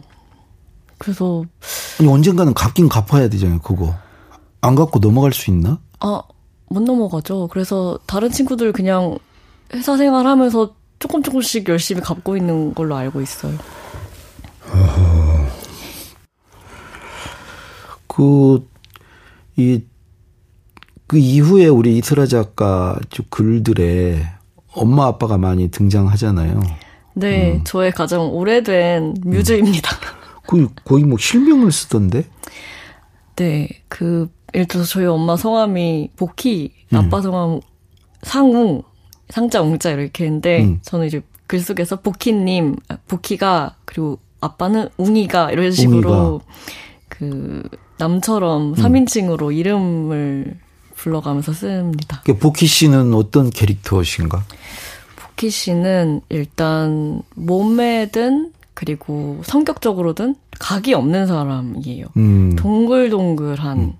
그래서 0.99 1.45
아니 2.01 2.09
언젠가는 2.09 2.53
갚긴 2.55 2.89
갚아야 2.89 3.29
되잖아요. 3.29 3.61
그거 3.61 3.95
안 4.61 4.75
갚고 4.75 5.01
넘어갈 5.01 5.33
수 5.33 5.51
있나? 5.51 5.79
아 6.01 6.23
못 6.75 6.83
넘어가죠. 6.83 7.49
그래서 7.49 7.99
다른 8.07 8.31
친구들 8.31 8.73
그냥 8.73 9.19
회사 9.73 9.97
생활하면서 9.97 10.75
조금 10.99 11.23
조금씩 11.23 11.69
열심히 11.69 12.01
갚고 12.01 12.37
있는 12.37 12.75
걸로 12.75 12.97
알고 12.97 13.21
있어요. 13.21 13.55
어... 14.73 15.49
그, 18.07 18.67
이, 19.57 19.83
그 21.07 21.19
이후에 21.19 21.67
우리 21.67 21.99
이슬아 21.99 22.27
작가 22.27 22.99
글들에 23.31 24.25
엄마 24.73 25.07
아빠가 25.07 25.37
많이 25.37 25.69
등장하잖아요. 25.71 26.61
네, 27.15 27.55
음. 27.55 27.65
저의 27.65 27.93
가장 27.93 28.33
오래된 28.33 29.15
뮤즈입니다. 29.25 29.91
음. 29.97 30.19
그 30.47 30.69
거의 30.85 31.05
뭐 31.05 31.19
실명을 31.19 31.73
쓰던데. 31.73 32.25
네, 33.37 33.69
그 33.89 34.31
예를 34.55 34.67
들어서 34.67 34.89
저희 34.89 35.07
엄마 35.07 35.37
성함이 35.37 36.11
복희, 36.17 36.73
음. 36.93 36.97
아빠 36.97 37.21
성함 37.21 37.61
상웅, 38.23 38.83
상자 39.29 39.61
웅자 39.61 39.91
이렇게 39.91 40.25
했는데 40.25 40.65
음. 40.65 40.79
저는 40.83 41.07
이제 41.07 41.23
글 41.47 41.61
속에서 41.61 42.01
복희님, 42.01 42.77
복희가 43.09 43.77
그리고 43.85 44.19
아빠는 44.41 44.89
웅이가 44.97 45.51
이런 45.51 45.73
식으로 45.73 46.13
웅이가. 46.13 46.45
그 47.09 47.63
남처럼 47.99 48.75
3인칭으로 48.75 49.47
음. 49.47 49.53
이름을 49.53 50.59
불러가면서 50.95 51.53
씁니다. 51.53 52.23
그 52.25 52.39
복희 52.39 52.67
씨는 52.67 53.15
어떤 53.15 53.51
캐릭터신가? 53.51 54.45
복희 55.17 55.51
씨는 55.51 56.23
일단 56.29 57.23
몸매든 57.35 58.53
그리고 58.75 59.41
성격적으로든 59.45 60.35
각이 60.59 60.95
없는 60.95 61.27
사람이에요. 61.27 62.07
음. 62.17 62.57
동글동글한 62.57 63.79
음. 63.79 63.93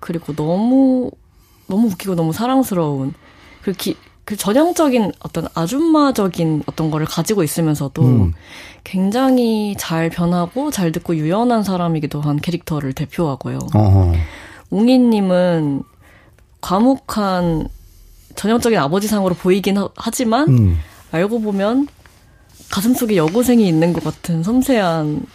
그리고 0.00 0.34
너무 0.34 1.10
너무 1.66 1.88
웃기고 1.88 2.14
너무 2.14 2.32
사랑스러운 2.32 3.14
그, 3.62 3.72
기, 3.72 3.96
그 4.24 4.36
전형적인 4.36 5.12
어떤 5.20 5.46
아줌마적인 5.54 6.64
어떤 6.66 6.90
거를 6.90 7.06
가지고 7.06 7.42
있으면서도 7.42 8.02
음. 8.02 8.32
굉장히 8.84 9.74
잘 9.78 10.10
변하고 10.10 10.70
잘 10.70 10.92
듣고 10.92 11.16
유연한 11.16 11.62
사람이기도 11.62 12.20
한 12.20 12.36
캐릭터를 12.36 12.92
대표하고요. 12.92 13.58
어허. 13.74 14.12
웅이님은 14.70 15.82
과묵한 16.60 17.68
전형적인 18.34 18.78
아버지상으로 18.78 19.34
보이긴 19.34 19.76
하, 19.76 20.10
지만 20.10 20.48
음. 20.48 20.78
알고 21.10 21.40
보면 21.40 21.86
가슴속에 22.72 23.16
여고생이 23.16 23.68
있는 23.68 23.92
것 23.92 24.02
같은 24.02 24.42
섬세한 24.42 25.26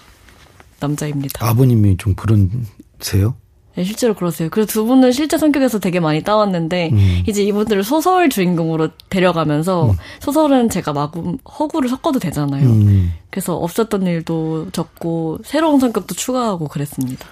남자입니다. 0.79 1.47
아버님이 1.47 1.95
좀 1.97 2.15
그런세요? 2.15 3.35
네, 3.75 3.83
실제로 3.83 4.15
그러세요. 4.15 4.49
그래서 4.49 4.65
두 4.65 4.85
분은 4.85 5.11
실제 5.11 5.37
성격에서 5.37 5.77
되게 5.77 5.99
많이 5.99 6.23
따왔는데 6.23 6.89
음. 6.93 7.23
이제 7.27 7.43
이분들을 7.43 7.83
소설 7.83 8.29
주인공으로 8.29 8.89
데려가면서 9.09 9.91
음. 9.91 9.97
소설은 10.19 10.69
제가 10.69 10.93
마구 10.93 11.37
허구를 11.59 11.89
섞어도 11.89 12.17
되잖아요. 12.17 12.67
음. 12.67 13.13
그래서 13.29 13.55
없었던 13.55 14.07
일도 14.07 14.71
적고 14.71 15.37
새로운 15.45 15.79
성격도 15.79 16.15
추가하고 16.15 16.67
그랬습니다. 16.67 17.27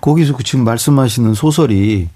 거기서 0.00 0.34
그 0.34 0.44
지금 0.44 0.64
말씀하시는 0.64 1.34
소설이 1.34 2.08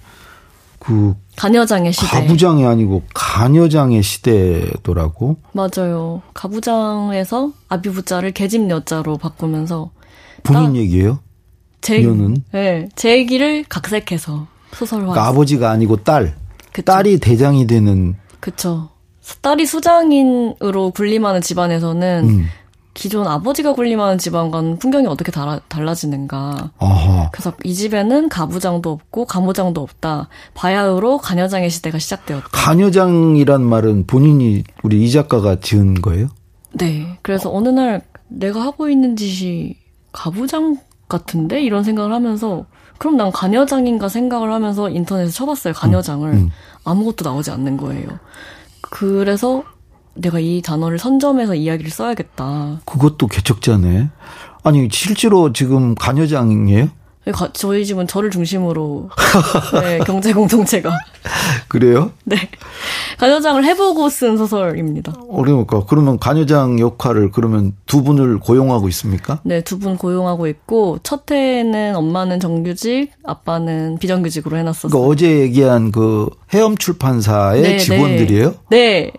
그 0.87 1.15
가녀장의 1.37 1.93
시대. 1.93 2.07
가부장이 2.07 2.65
아니고 2.65 3.03
가녀장의 3.13 4.03
시대더라고. 4.03 5.37
맞아요. 5.53 6.23
가부장에서 6.33 7.51
아비부자를 7.69 8.31
계집 8.33 8.71
여자로 8.71 9.19
바꾸면서 9.19 9.91
본인 10.45 10.73
나, 10.73 10.79
얘기예요? 10.79 11.19
제 11.81 12.03
여는 12.03 12.45
네, 12.53 12.89
제 12.95 13.19
얘기를 13.19 13.65
각색해서 13.69 14.47
소설화. 14.73 15.03
그러니까 15.07 15.27
아버지가 15.27 15.71
아니고 15.71 15.97
딸. 16.05 16.37
그쵸. 16.73 16.85
딸이 16.85 17.19
대장이 17.19 17.67
되는. 17.67 18.15
그쵸. 18.39 18.89
딸이 19.41 19.67
수장인으로 19.67 20.93
군림하는 20.93 21.41
집안에서는 21.41 22.29
음. 22.29 22.47
기존 22.97 23.27
아버지가 23.27 23.75
군림하는 23.75 24.17
집안과는 24.17 24.79
풍경이 24.79 25.07
어떻게 25.07 25.31
달라, 25.31 25.61
달라지는가. 25.69 26.71
아하. 26.79 27.31
그래서 27.31 27.53
이 27.63 27.75
집에는 27.75 28.31
가부장도 28.31 28.91
없고 28.91 29.27
가모장도 29.27 29.83
없다. 29.83 30.29
바야흐로 30.55 31.19
가녀장의 31.19 31.69
시대가 31.69 31.99
시작되었다. 31.99 32.49
가녀장이란 32.51 33.63
말은 33.63 34.07
본인이 34.07 34.65
우리 34.83 35.05
이 35.05 35.11
작가가 35.11 35.61
지은 35.61 36.01
거예요? 36.01 36.29
네. 36.73 37.19
그래서 37.21 37.55
어느 37.55 37.69
날 37.69 38.01
내가 38.29 38.63
하고 38.63 38.89
있는 38.89 39.15
짓이 39.15 39.77
가부장 40.13 40.79
같은데 41.07 41.63
이런 41.63 41.85
생각을 41.85 42.15
하면서 42.15 42.65
그럼 42.97 43.19
난 43.19 43.31
가녀장인가 43.31 44.09
생각을 44.09 44.51
하면서 44.51 44.89
인터넷에 44.89 45.31
쳐봤어요. 45.31 45.75
가녀장을 45.75 46.27
음, 46.31 46.35
음. 46.35 46.51
아무것도 46.85 47.29
나오지 47.29 47.51
않는 47.51 47.77
거예요. 47.77 48.09
그래서 48.81 49.65
내가 50.17 50.39
이 50.41 50.63
단어를 50.63 50.99
선점해서 50.99 51.55
이야기를 51.55 51.91
써야겠다. 51.91 52.81
그것도 52.85 53.27
개척자네. 53.29 54.09
아니 54.63 54.89
실제로 54.91 55.53
지금 55.53 55.95
가녀장이에요? 55.95 56.89
가- 57.33 57.53
저희 57.53 57.85
집은 57.85 58.07
저를 58.07 58.31
중심으로 58.31 59.11
네, 59.83 59.99
경제 60.07 60.33
공동체가 60.33 60.91
그래요? 61.67 62.13
네 62.25 62.37
가녀장을 63.19 63.65
해보고 63.65 64.09
쓴 64.11 64.37
소설입니다. 64.37 65.13
어려울까? 65.29 65.87
그러면 65.89 66.21
가녀장 66.21 66.79
역할을 66.79 67.33
그러면 67.33 67.73
두 67.87 68.05
분을 68.05 68.39
고용하고 68.39 68.89
있습니까? 68.91 69.41
네, 69.43 69.61
두 69.61 69.77
분 69.81 69.97
고용하고 69.97 70.47
있고 70.47 70.99
첫 71.03 71.29
해에는 71.31 71.97
엄마는 71.97 72.39
정규직, 72.39 73.11
아빠는 73.25 73.99
비정규직으로 73.99 74.57
해놨었어요. 74.59 74.91
그러니까 74.93 75.09
어제 75.13 75.41
얘기한 75.41 75.91
그 75.91 76.31
해엄 76.55 76.77
출판사의 76.77 77.63
네, 77.63 77.79
직원들이에요? 77.79 78.55
네. 78.71 79.11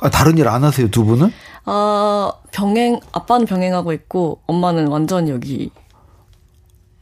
아, 0.00 0.10
다른 0.10 0.38
일 0.38 0.48
안 0.48 0.64
하세요, 0.64 0.88
두 0.90 1.04
분은? 1.04 1.32
아, 1.64 2.32
병행, 2.52 3.00
아빠는 3.12 3.46
병행하고 3.46 3.92
있고, 3.92 4.40
엄마는 4.46 4.88
완전히 4.88 5.30
여기, 5.30 5.70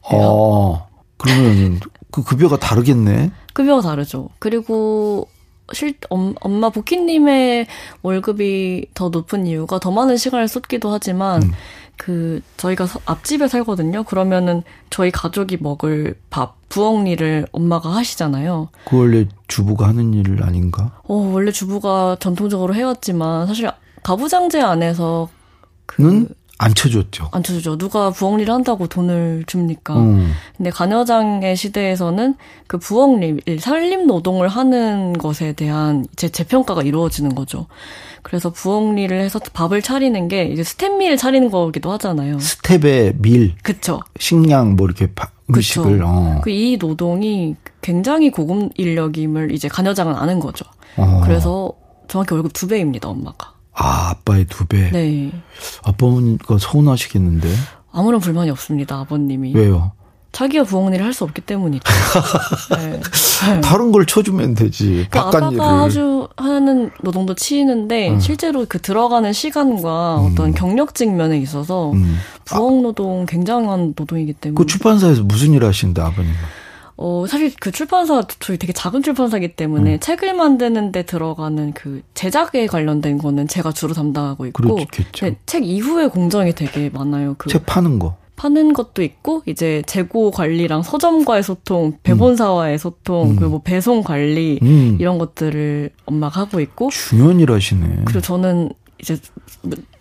어. 0.02 0.87
그러면 1.16 1.80
그 2.11 2.23
급여가 2.25 2.57
다르겠네. 2.59 3.30
급여가 3.52 3.83
다르죠. 3.83 4.28
그리고, 4.38 5.28
실, 5.73 5.97
엄, 6.09 6.35
엄마 6.40 6.71
보키님의 6.71 7.66
월급이 8.02 8.87
더 8.95 9.09
높은 9.11 9.47
이유가 9.47 9.78
더 9.78 9.90
많은 9.90 10.16
시간을 10.16 10.49
쏟기도 10.49 10.90
하지만, 10.90 11.42
음. 11.42 11.52
그, 12.02 12.40
저희가 12.57 12.87
서- 12.87 12.99
앞집에 13.04 13.47
살거든요. 13.47 14.04
그러면은 14.04 14.62
저희 14.88 15.11
가족이 15.11 15.59
먹을 15.61 16.14
밥, 16.30 16.57
부엌일을 16.71 17.47
엄마가 17.52 17.95
하시잖아요. 17.95 18.71
그 18.87 18.97
원래 18.97 19.28
주부가 19.49 19.88
하는 19.88 20.14
일 20.14 20.42
아닌가? 20.42 20.92
어, 21.04 21.14
원래 21.14 21.52
주부가 21.52 22.16
전통적으로 22.19 22.75
해왔지만, 22.75 23.47
사실 23.47 23.71
가부장제 24.02 24.62
안에서 24.62 25.28
그, 25.85 26.00
는 26.00 26.28
안 26.62 26.75
쳐줬죠. 26.75 27.31
안 27.33 27.43
쳐주죠. 27.43 27.79
누가 27.79 28.11
부엌일을 28.11 28.52
한다고 28.52 28.87
돈을 28.87 29.45
줍니까? 29.47 29.97
음. 29.97 30.35
근데 30.59 30.69
가녀장의 30.69 31.57
시대에서는 31.57 32.35
그 32.67 32.76
부엌일, 32.76 33.40
살림 33.59 34.07
노동을 34.07 34.47
하는 34.47 35.14
것에 35.14 35.55
대한 35.55 36.07
제 36.17 36.29
재평가가 36.29 36.83
이루어지는 36.83 37.35
거죠. 37.35 37.67
그래서 38.21 38.50
부엌일을 38.50 39.23
해서 39.23 39.40
밥을 39.55 39.81
차리는 39.81 40.29
게 40.29 40.45
이제 40.45 40.62
스탠미를 40.62 41.17
차리는 41.17 41.50
거기도 41.50 41.93
하잖아요. 41.93 42.38
스텝에 42.38 43.14
밀, 43.17 43.55
그쵸. 43.62 44.00
식량 44.19 44.76
뭐 44.76 44.87
이렇게 44.87 45.07
바-. 45.14 45.31
음식을 45.49 46.02
어. 46.05 46.40
그이 46.45 46.76
노동이 46.79 47.57
굉장히 47.81 48.31
고급 48.31 48.71
인력임을 48.76 49.50
이제 49.50 49.67
가녀장은 49.67 50.15
아는 50.15 50.39
거죠. 50.39 50.65
어. 50.97 51.23
그래서 51.25 51.73
정확히 52.06 52.34
월급 52.34 52.52
두 52.52 52.69
배입니다, 52.69 53.08
엄마가. 53.08 53.54
아, 53.73 54.11
아빠의 54.11 54.47
두 54.47 54.67
배. 54.67 54.91
네. 54.91 55.30
아빠가 55.83 56.59
서운하시겠는데. 56.59 57.49
아무런 57.93 58.21
불만이 58.21 58.50
없습니다, 58.50 58.99
아버님이. 59.00 59.54
왜요? 59.54 59.93
자기가 60.33 60.63
부엌일을 60.63 61.04
할 61.04 61.13
수 61.13 61.25
없기 61.25 61.41
때문이죠. 61.41 61.83
네. 62.78 63.00
다른 63.63 63.91
걸 63.91 64.06
쳐주면 64.06 64.54
되지. 64.54 65.09
그 65.11 65.19
바깥 65.19 65.52
일을. 65.52 65.61
아빠가 65.61 65.83
아주 65.83 66.28
하는 66.37 66.91
노동도 67.02 67.35
치이는데 67.35 68.11
음. 68.11 68.21
실제로 68.21 68.65
그 68.69 68.80
들어가는 68.80 69.33
시간과 69.33 70.17
어떤 70.17 70.54
경력직 70.54 71.13
면에 71.13 71.39
있어서 71.39 71.91
음. 71.93 72.17
부엌 72.45 72.80
노동 72.83 73.26
굉장한 73.26 73.95
노동이기 73.97 74.35
때문에 74.35 74.56
그 74.56 74.67
출판사에서 74.67 75.25
무슨 75.25 75.52
일 75.52 75.65
하시는데 75.65 76.00
아버님? 76.00 76.30
어 77.02 77.25
사실 77.26 77.50
그 77.58 77.71
출판사 77.73 78.23
저희 78.41 78.58
되게 78.58 78.73
작은 78.75 79.02
출판사기 79.02 79.54
때문에 79.56 79.95
음. 79.95 80.00
책을 80.00 80.34
만드는데 80.34 81.04
들어가는 81.04 81.73
그 81.73 82.02
제작에 82.13 82.67
관련된 82.69 83.17
거는 83.17 83.49
제가 83.49 83.73
주로 83.73 83.95
담당하고 83.95 84.45
있고 84.47 84.63
그렇겠죠. 84.63 85.26
네, 85.26 85.36
책 85.47 85.65
이후에 85.67 86.08
공정이 86.08 86.54
되게 86.54 86.91
많아요. 86.91 87.34
그 87.39 87.49
책 87.49 87.65
파는 87.65 87.99
거. 87.99 88.17
파는 88.36 88.73
것도 88.73 89.02
있고 89.02 89.43
이제 89.45 89.82
재고 89.86 90.30
관리랑 90.30 90.82
서점과의 90.82 91.43
소통, 91.43 91.99
배본사와의 92.02 92.78
소통, 92.78 93.30
음. 93.32 93.36
그리고 93.36 93.50
뭐 93.50 93.60
배송 93.63 94.02
관리 94.02 94.58
음. 94.63 94.97
이런 94.99 95.19
것들을 95.19 95.91
엄마가 96.06 96.41
하고 96.41 96.60
있고 96.60 96.89
중요한 96.91 97.39
일 97.41 97.50
하시네. 97.52 98.02
그리고 98.06 98.21
저는 98.23 98.71
이제 99.00 99.19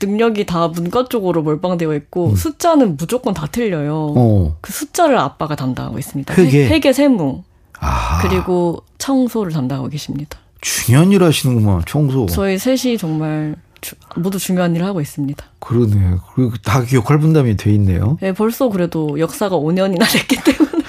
능력이 0.02 0.46
다 0.46 0.68
문과 0.68 1.06
쪽으로 1.08 1.42
몰빵되어 1.44 1.94
있고 1.96 2.30
음. 2.30 2.36
숫자는 2.36 2.98
무조건 2.98 3.34
다 3.34 3.48
틀려요. 3.48 4.14
어. 4.16 4.58
그 4.62 4.72
숫자를 4.72 5.18
아빠가 5.18 5.56
담당하고 5.56 5.98
있습니다. 6.00 6.34
회- 6.36 6.68
회계 6.70 6.94
세무 6.94 7.44
아. 7.80 8.20
그리고 8.22 8.84
청소를 8.98 9.52
담당하고 9.54 9.90
계십니다. 9.90 10.38
중요한 10.62 11.12
일 11.12 11.24
하시는구만. 11.24 11.84
청소. 11.88 12.26
저희 12.26 12.58
셋이 12.58 12.98
정말 12.98 13.56
주- 13.82 13.96
모두 14.18 14.38
중요한 14.38 14.76
일을 14.76 14.86
하고 14.86 15.00
있습니다. 15.00 15.44
그러네. 15.60 16.16
그리고 16.36 16.54
다 16.64 16.84
역할 16.94 17.20
분담이 17.20 17.56
돼 17.56 17.72
있네요. 17.76 18.18
네, 18.22 18.34
벌써 18.34 18.68
그래도 18.70 19.18
역사가 19.20 19.56
5년이나 19.58 20.06
됐기 20.12 20.36
때문에 20.44 20.86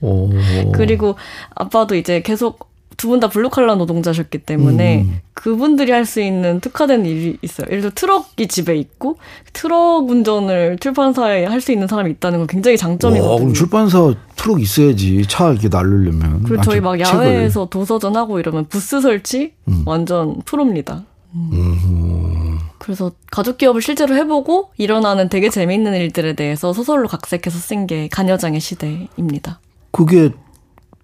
오. 0.00 0.30
그리고 0.72 1.16
아빠도 1.54 1.94
이제 1.94 2.22
계속 2.22 2.69
두 3.00 3.08
분 3.08 3.18
다 3.20 3.28
블루칼라 3.28 3.76
노동자셨기 3.76 4.38
때문에 4.38 5.02
음. 5.02 5.20
그분들이 5.32 5.90
할 5.90 6.04
수 6.04 6.20
있는 6.20 6.60
특화된 6.60 7.06
일이 7.06 7.38
있어요. 7.40 7.66
예를 7.70 7.80
들어 7.80 7.92
트럭이 7.94 8.46
집에 8.46 8.76
있고 8.76 9.16
트럭 9.54 10.10
운전을 10.10 10.76
출판사에 10.80 11.46
할 11.46 11.62
수 11.62 11.72
있는 11.72 11.86
사람이 11.86 12.10
있다는 12.10 12.38
건 12.40 12.46
굉장히 12.46 12.74
와, 12.74 12.76
장점이거든요. 12.78 13.36
그럼 13.38 13.54
출판사 13.54 14.14
트럭 14.36 14.60
있어야지. 14.60 15.24
차 15.28 15.50
이렇게 15.50 15.68
날르려면. 15.68 16.42
그리고 16.42 16.60
아, 16.60 16.62
저희 16.62 16.76
저 16.76 16.82
막. 16.82 17.00
야외에서 17.00 17.66
도서전 17.70 18.16
하고 18.16 18.38
이러면 18.38 18.66
부스 18.66 19.00
설치 19.00 19.52
음. 19.68 19.82
완전 19.86 20.42
프로입니다. 20.44 21.04
음. 21.34 22.58
그래서 22.78 23.12
가족 23.30 23.56
기업을 23.58 23.80
실제로 23.82 24.14
해보고 24.16 24.70
일어나는 24.76 25.28
되게 25.28 25.48
재미있는 25.48 25.94
일들에 25.94 26.34
대해서 26.34 26.72
소설로 26.72 27.08
각색해서 27.08 27.58
쓴게 27.58 28.08
가녀장의 28.08 28.60
시대입니다. 28.60 29.60
그게 29.90 30.30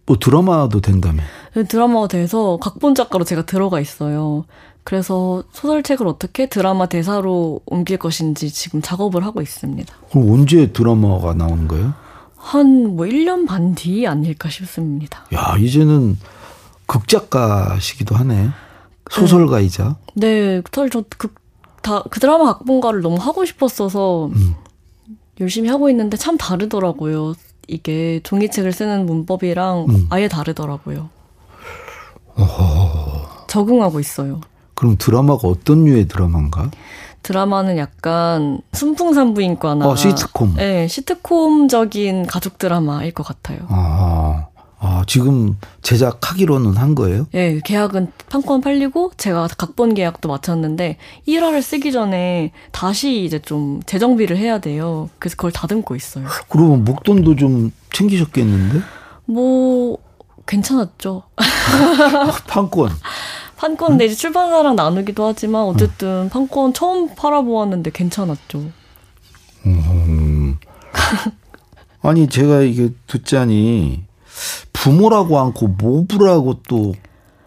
뭐 0.07 0.17
드라마도 0.19 0.81
된다며. 0.81 1.23
그 1.53 1.67
드라마가 1.67 2.09
돼서 2.09 2.59
각본 2.61 2.95
작가로 2.95 3.25
제가 3.25 3.45
들어가 3.47 3.81
있어요. 3.81 4.45
그래서 4.85 5.43
소설책을 5.53 6.07
어떻게 6.07 6.49
드라마 6.49 6.87
대사로 6.87 7.61
옮길 7.67 7.97
것인지 7.99 8.51
지금 8.51 8.81
작업을 8.81 9.25
하고 9.25 9.43
있습니다. 9.43 9.93
그럼 10.13 10.31
언제 10.31 10.73
드라마가 10.73 11.35
나오는 11.35 11.67
거예요? 11.67 11.93
한 12.37 12.95
뭐 12.95 13.07
1년 13.07 13.49
반 13.49 13.75
뒤 13.75 14.07
아닐까 14.07 14.49
싶습니다. 14.49 15.25
야, 15.35 15.57
이제는 15.59 16.17
극작가시기도 16.87 18.15
하네. 18.15 18.51
소설가이자. 19.11 19.97
네, 20.15 20.63
사실 20.73 20.91
저그 20.91 21.29
다, 21.83 22.03
그 22.11 22.21
드라마 22.21 22.45
각본가를 22.45 23.01
너무 23.01 23.17
하고 23.17 23.45
싶었어서 23.45 24.27
음. 24.27 24.55
열심히 25.41 25.69
하고 25.69 25.91
있는데 25.91 26.17
참 26.17 26.37
다르더라고요. 26.37 27.35
이게 27.67 28.21
종이책을 28.23 28.73
쓰는 28.73 29.07
문법이랑 29.07 29.87
음. 29.89 30.07
아예 30.11 30.29
다르더라고요. 30.29 31.09
적응하고 33.47 34.01
있어요. 34.01 34.41
그럼 34.75 34.97
드라마가 34.99 35.49
어떤 35.49 35.85
류의 35.85 36.07
드라마인가? 36.09 36.71
드라마는 37.23 37.79
약간 37.79 38.61
순풍산부인과나 38.73 39.89
어, 39.89 39.97
시트콤. 39.97 40.55
네, 40.57 40.87
시트콤적인 40.87 42.27
가족 42.27 42.59
드라마일 42.59 43.13
것 43.13 43.25
같아요. 43.25 43.61
아, 43.69 44.47
아, 44.79 45.05
지금 45.07 45.57
제작하기로는 45.83 46.77
한 46.77 46.95
거예요? 46.95 47.27
예, 47.35 47.61
계약은 47.65 48.13
판권 48.29 48.61
팔리고 48.61 49.13
제가 49.17 49.49
각본 49.57 49.95
계약도 49.95 50.29
마쳤는데 50.29 50.99
1화를 51.27 51.63
쓰기 51.63 51.93
전에 51.93 52.53
다시 52.73 53.25
이제 53.25 53.39
좀 53.39 53.81
재정비를 53.87 54.37
해야 54.37 54.59
돼요. 54.59 55.09
그래서 55.19 55.37
그걸 55.37 55.53
다듬고 55.53 55.97
있어요. 55.97 56.27
그러면 56.49 56.85
목돈도 56.85 57.37
좀 57.37 57.73
챙기셨겠는데? 57.93 58.81
뭐 59.25 59.99
괜찮았죠. 60.47 61.23
판권. 62.47 62.91
판권 63.57 63.97
내 63.97 64.05
이제 64.05 64.15
출판사랑 64.15 64.77
나누기도 64.77 65.27
하지만 65.27 65.63
어쨌든 65.63 66.29
판권 66.29 66.75
처음 66.75 67.15
팔아보았는데 67.15 67.91
괜찮았죠. 67.91 68.71
음. 69.65 70.59
아니, 72.03 72.29
제가 72.29 72.61
이게 72.61 72.91
듣자니 73.07 74.05
부모라고 74.87 75.41
않고 75.41 75.67
모부라고 75.67 76.63
또 76.69 76.95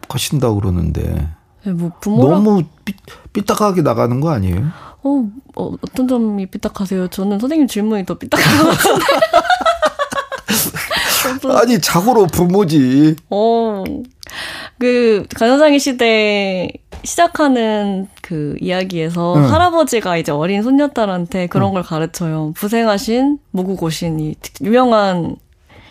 하신다고 0.09 0.59
그러는데 0.59 1.29
네, 1.63 1.71
뭐 1.71 1.91
부모랑 2.01 2.43
너무 2.43 2.63
삐, 2.83 2.93
삐딱하게 3.31 3.81
나가는 3.81 4.19
거 4.19 4.29
아니에요? 4.29 4.67
어, 5.03 5.29
어 5.55 5.71
어떤 5.81 6.09
점이 6.09 6.47
삐딱하세요? 6.47 7.07
저는 7.07 7.39
선생님 7.39 7.67
질문이 7.69 8.05
더 8.05 8.15
삐딱한 8.15 8.65
것 8.65 8.69
같은데. 8.71 9.05
아니 11.61 11.79
자고로 11.79 12.27
부모지. 12.27 13.15
어. 13.29 13.85
그 14.77 15.25
간호장의 15.33 15.79
시대 15.79 16.69
시작하는 17.05 18.07
그 18.21 18.57
이야기에서 18.59 19.35
응. 19.37 19.53
할아버지가 19.53 20.17
이제 20.17 20.33
어린 20.33 20.61
손녀딸한테 20.61 21.47
그런 21.47 21.69
응. 21.69 21.73
걸 21.75 21.83
가르쳐요. 21.83 22.51
부생하신 22.55 23.39
모구고신이 23.51 24.35
유명한 24.61 25.37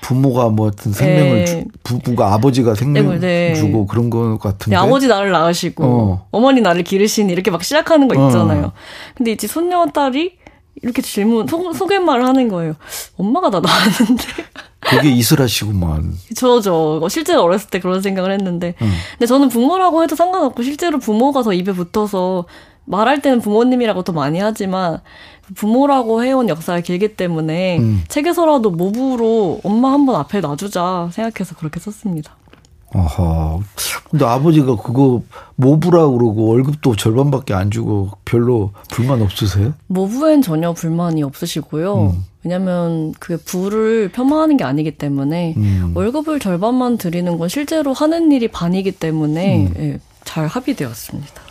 부모가 0.00 0.48
뭐 0.48 0.68
어떤 0.68 0.92
생명을 0.92 1.44
네. 1.44 1.44
주, 1.44 1.64
부부가 1.82 2.32
아버지가 2.34 2.74
생명 2.74 3.18
네. 3.20 3.54
주고 3.54 3.86
그런 3.86 4.10
거 4.10 4.38
같은데. 4.38 4.70
네, 4.70 4.76
아버지 4.76 5.08
나를 5.08 5.30
낳으시고 5.30 6.28
어. 6.32 6.40
머니 6.40 6.60
나를 6.60 6.82
기르시니 6.82 7.32
이렇게 7.32 7.50
막 7.50 7.62
시작하는 7.62 8.08
거 8.08 8.14
있잖아요. 8.14 8.66
어. 8.66 8.72
근데 9.14 9.32
이제 9.32 9.46
손녀 9.46 9.86
딸이 9.86 10.38
이렇게 10.82 11.02
질문 11.02 11.46
소, 11.46 11.72
소개말을 11.72 12.24
하는 12.24 12.48
거예요. 12.48 12.74
엄마가 13.16 13.50
나 13.50 13.60
낳았는데. 13.60 14.24
그게 14.80 15.10
이슬하시구만. 15.10 16.14
저죠. 16.36 17.06
실제 17.08 17.34
로 17.34 17.42
어렸을 17.42 17.68
때 17.68 17.80
그런 17.80 18.00
생각을 18.00 18.30
했는데. 18.32 18.74
음. 18.80 18.92
근데 19.12 19.26
저는 19.26 19.48
부모라고 19.48 20.02
해도 20.02 20.14
상관없고 20.14 20.62
실제로 20.62 20.98
부모가 20.98 21.42
더 21.42 21.52
입에 21.52 21.72
붙어서 21.72 22.46
말할 22.84 23.20
때는 23.20 23.40
부모님이라고 23.40 24.02
더 24.02 24.12
많이 24.12 24.38
하지만 24.38 25.00
부모라고 25.54 26.22
해온 26.24 26.48
역사가 26.48 26.80
길기 26.80 27.16
때문에 27.16 27.78
음. 27.78 28.02
책에서라도 28.08 28.70
모부로 28.70 29.60
엄마 29.64 29.92
한 29.92 30.06
번 30.06 30.16
앞에 30.16 30.40
놔주자 30.40 31.10
생각해서 31.12 31.54
그렇게 31.56 31.80
썼습니다. 31.80 32.32
아하. 32.94 33.58
근데 34.10 34.24
아버지가 34.24 34.76
그거 34.76 35.22
모부라 35.56 36.06
그러고 36.08 36.46
월급도 36.48 36.96
절반밖에 36.96 37.52
안 37.52 37.70
주고 37.70 38.12
별로 38.24 38.72
불만 38.90 39.20
없으세요? 39.20 39.74
모부엔 39.88 40.40
전혀 40.40 40.72
불만이 40.72 41.22
없으시고요. 41.22 41.94
음. 42.12 42.24
왜냐면 42.44 43.12
그게 43.18 43.36
부를 43.36 44.08
폄하하는 44.10 44.56
게 44.56 44.64
아니기 44.64 44.92
때문에 44.92 45.52
음. 45.58 45.92
월급을 45.94 46.40
절반만 46.40 46.96
드리는 46.96 47.36
건 47.36 47.48
실제로 47.50 47.92
하는 47.92 48.32
일이 48.32 48.48
반이기 48.48 48.92
때문에 48.92 49.66
음. 49.66 49.74
예, 49.78 49.98
잘 50.24 50.46
합의되었습니다. 50.46 51.42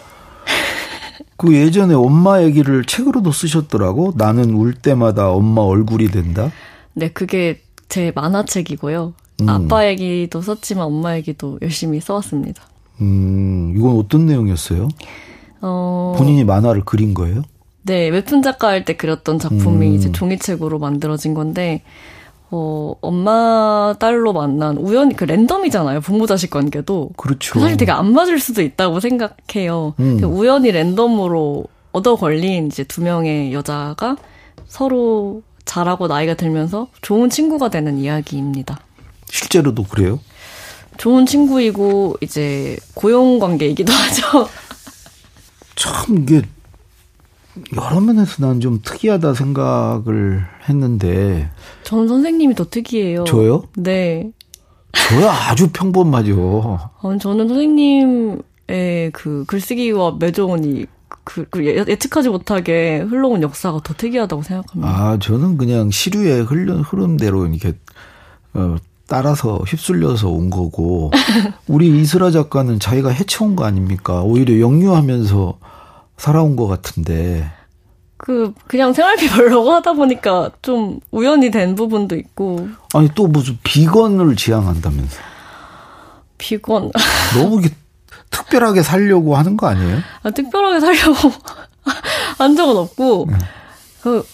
그 1.37 1.53
예전에 1.53 1.93
엄마 1.93 2.41
얘기를 2.43 2.83
책으로도 2.83 3.31
쓰셨더라고. 3.31 4.13
나는 4.15 4.53
울 4.55 4.73
때마다 4.73 5.31
엄마 5.31 5.61
얼굴이 5.61 6.09
된다. 6.09 6.51
네, 6.93 7.09
그게 7.09 7.61
제 7.89 8.11
만화책이고요. 8.15 9.13
음. 9.41 9.49
아빠 9.49 9.87
얘기도 9.87 10.41
썼지만 10.41 10.85
엄마 10.85 11.15
얘기도 11.15 11.59
열심히 11.61 11.99
써왔습니다. 12.01 12.63
음, 13.01 13.75
이건 13.77 13.97
어떤 13.97 14.25
내용이었어요? 14.25 14.87
어... 15.61 16.15
본인이 16.17 16.43
만화를 16.43 16.83
그린 16.85 17.13
거예요? 17.13 17.43
네, 17.83 18.09
웹툰 18.09 18.41
작가 18.41 18.67
할 18.69 18.83
때 18.83 18.97
그렸던 18.97 19.39
작품이 19.39 19.87
음. 19.87 19.93
이제 19.93 20.11
종이책으로 20.11 20.79
만들어진 20.79 21.33
건데, 21.35 21.83
어, 22.49 22.93
엄마, 23.01 23.93
딸로 23.99 24.31
만난 24.33 24.77
우연히, 24.77 25.15
그 25.15 25.25
랜덤이잖아요. 25.25 25.99
부모 26.01 26.25
자식 26.25 26.49
관계도. 26.49 27.11
그렇죠. 27.17 27.53
그 27.53 27.59
사실 27.59 27.77
되게 27.77 27.91
안 27.91 28.13
맞을 28.13 28.39
수도 28.39 28.61
있다고 28.61 28.99
생각해요. 28.99 29.93
음. 29.99 30.23
우연히 30.23 30.71
랜덤으로 30.71 31.65
얻어 31.91 32.15
걸린 32.15 32.67
이제 32.67 32.83
두 32.83 33.01
명의 33.01 33.53
여자가 33.53 34.15
서로 34.67 35.41
자라고 35.65 36.07
나이가 36.07 36.35
들면서 36.35 36.87
좋은 37.01 37.29
친구가 37.29 37.69
되는 37.69 37.97
이야기입니다. 37.97 38.79
실제로도 39.25 39.83
그래요? 39.83 40.19
좋은 40.97 41.25
친구이고 41.25 42.15
이제 42.21 42.77
고용 42.93 43.39
관계이기도 43.39 43.91
하죠. 43.93 44.49
참 45.75 46.17
이게 46.19 46.41
여러 47.75 47.99
면에서 47.99 48.45
난 48.45 48.59
좀 48.59 48.79
특이하다 48.83 49.33
생각을 49.33 50.45
했는데. 50.67 51.49
전 51.83 52.07
선생님이 52.07 52.55
더 52.55 52.65
특이해요. 52.69 53.23
저요? 53.25 53.63
네. 53.75 54.31
저야 54.93 55.31
아주 55.31 55.69
평범하죠. 55.71 56.79
아, 57.01 57.17
저는 57.19 57.47
선생님의 57.47 59.11
그 59.13 59.43
글쓰기와 59.47 60.15
매조언이 60.19 60.85
그, 61.23 61.45
그 61.49 61.63
예측하지 61.65 62.29
못하게 62.29 62.99
흘러온 62.99 63.41
역사가 63.41 63.81
더 63.83 63.93
특이하다고 63.93 64.41
생각합니다. 64.41 64.89
아, 64.89 65.17
저는 65.19 65.57
그냥 65.57 65.91
시류의 65.91 66.43
흐름, 66.43 66.81
흐름대로 66.81 67.45
이렇게 67.47 67.77
어, 68.53 68.75
따라서 69.07 69.57
휩쓸려서 69.67 70.29
온 70.29 70.49
거고 70.49 71.11
우리 71.67 71.87
이슬아 72.01 72.31
작가는 72.31 72.79
자기가 72.79 73.09
해쳐온 73.09 73.55
거 73.55 73.65
아닙니까? 73.65 74.21
오히려 74.23 74.59
역류하면서 74.59 75.59
살아온 76.17 76.55
것 76.55 76.67
같은데. 76.67 77.49
그 78.17 78.53
그냥 78.67 78.93
생활비 78.93 79.29
벌려고 79.29 79.71
하다 79.71 79.93
보니까 79.93 80.51
좀 80.61 80.99
우연히 81.11 81.51
된 81.51 81.75
부분도 81.75 82.15
있고. 82.15 82.67
아니 82.93 83.09
또 83.15 83.27
무슨 83.27 83.57
비건을 83.63 84.35
지향한다면서. 84.35 85.17
비건. 86.37 86.91
너무 87.39 87.61
특별하게 88.29 88.83
살려고 88.83 89.35
하는 89.37 89.55
거 89.55 89.67
아니에요? 89.67 89.99
아, 90.23 90.29
특별하게 90.31 90.79
살려고 90.79 91.31
한 92.37 92.55
적은 92.55 92.75
없고. 92.75 93.27
네. 93.29 93.37
그 94.01 94.25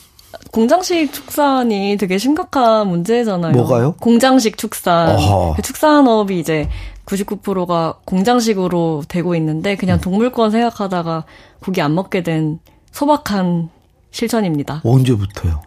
공장식 0.52 1.14
축산이 1.14 1.98
되게 1.98 2.18
심각한 2.18 2.88
문제잖아요. 2.88 3.54
뭐가요? 3.54 3.94
공장식 4.00 4.58
축산. 4.58 5.18
그 5.56 5.62
축산업이 5.62 6.40
이제 6.40 6.70
99%가 7.06 8.00
공장식으로 8.06 9.04
되고 9.08 9.36
있는데 9.36 9.76
그냥 9.76 9.98
음. 9.98 10.02
동물권 10.02 10.52
생각하다가 10.52 11.26
고기 11.60 11.82
안 11.82 11.96
먹게 11.96 12.24
된 12.24 12.60
소박한 12.92 13.70
실천입니다. 14.12 14.82
언제부터요? 14.84 15.62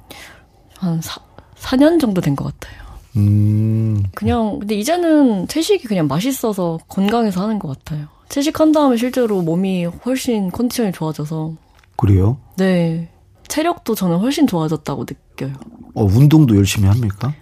한 0.78 1.00
4, 1.02 1.20
4년 1.58 2.00
정도 2.00 2.20
된 2.20 2.36
것 2.36 2.44
같아요. 2.60 2.86
음. 3.16 4.04
그냥 4.14 4.58
근데 4.58 4.74
이제는 4.74 5.48
채식이 5.48 5.84
그냥 5.88 6.06
맛있어서 6.06 6.78
건강해서 6.88 7.42
하는 7.42 7.58
것 7.58 7.68
같아요. 7.68 8.06
채식한 8.28 8.72
다음에 8.72 8.96
실제로 8.96 9.40
몸이 9.42 9.84
훨씬 9.86 10.50
컨디션이 10.50 10.92
좋아져서. 10.92 11.54
그래요? 11.96 12.36
네. 12.56 13.08
체력도 13.48 13.94
저는 13.94 14.18
훨씬 14.18 14.46
좋아졌다고 14.46 15.04
느껴요. 15.08 15.54
어, 15.94 16.04
운동도 16.04 16.56
열심히 16.56 16.88
합니까? 16.88 17.32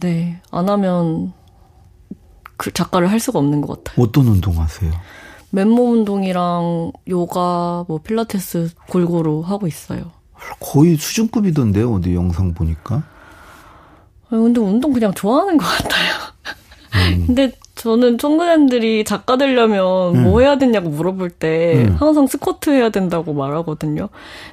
네. 0.00 0.40
안 0.50 0.68
하면 0.68 1.32
그 2.56 2.72
작가를 2.72 3.10
할 3.10 3.20
수가 3.20 3.38
없는 3.38 3.60
것 3.60 3.84
같아요. 3.84 4.04
어떤 4.04 4.26
운동 4.26 4.60
하세요? 4.60 4.92
맨몸 5.50 5.92
운동이랑 5.92 6.92
요가, 7.08 7.84
뭐 7.86 7.98
필라테스 7.98 8.70
골고루 8.88 9.40
하고 9.40 9.66
있어요. 9.66 10.10
거의 10.60 10.96
수준급이던데요, 10.96 11.92
어디 11.92 12.14
영상 12.14 12.54
보니까? 12.54 13.04
아니, 14.30 14.42
근데 14.42 14.60
운동 14.60 14.92
그냥 14.92 15.12
좋아하는 15.14 15.56
것 15.56 15.64
같아요. 15.64 16.14
음. 16.94 17.24
근데 17.26 17.52
저는 17.76 18.18
청소년들이 18.18 19.04
작가 19.04 19.36
되려면 19.36 20.16
음. 20.16 20.22
뭐 20.24 20.40
해야 20.40 20.58
되냐고 20.58 20.88
물어볼 20.90 21.30
때 21.30 21.86
음. 21.88 21.96
항상 21.98 22.26
스쿼트 22.26 22.70
해야 22.70 22.90
된다고 22.90 23.32
말하거든요. 23.32 24.08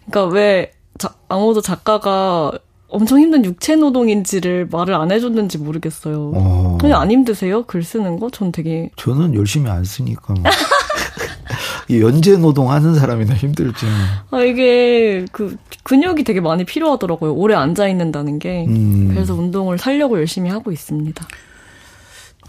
그러니까 0.05 0.33
왜 0.33 0.71
자, 0.97 1.13
아무도 1.29 1.61
작가가 1.61 2.51
엄청 2.91 3.19
힘든 3.19 3.43
육체 3.45 3.75
노동인지를 3.75 4.67
말을 4.71 4.93
안 4.95 5.11
해줬는지 5.11 5.57
모르겠어요. 5.57 6.31
어. 6.35 6.77
그냥 6.79 7.01
안 7.01 7.09
힘드세요? 7.09 7.63
글 7.63 7.83
쓰는 7.83 8.19
거? 8.19 8.29
전 8.29 8.51
되게. 8.51 8.89
저는 8.97 9.33
열심히 9.33 9.69
안 9.69 9.83
쓰니까. 9.83 10.33
뭐. 10.33 10.43
연재 11.89 12.37
노동 12.37 12.71
하는 12.71 12.95
사람이나 12.95 13.33
힘들지. 13.33 13.85
아, 14.29 14.41
이게 14.41 15.25
그 15.31 15.57
근육이 15.83 16.23
되게 16.23 16.39
많이 16.39 16.63
필요하더라고요. 16.63 17.33
오래 17.33 17.55
앉아 17.55 17.87
있는다는 17.87 18.39
게. 18.39 18.65
음. 18.67 19.09
그래서 19.09 19.33
운동을 19.33 19.77
살려고 19.77 20.17
열심히 20.17 20.49
하고 20.49 20.71
있습니다. 20.71 21.27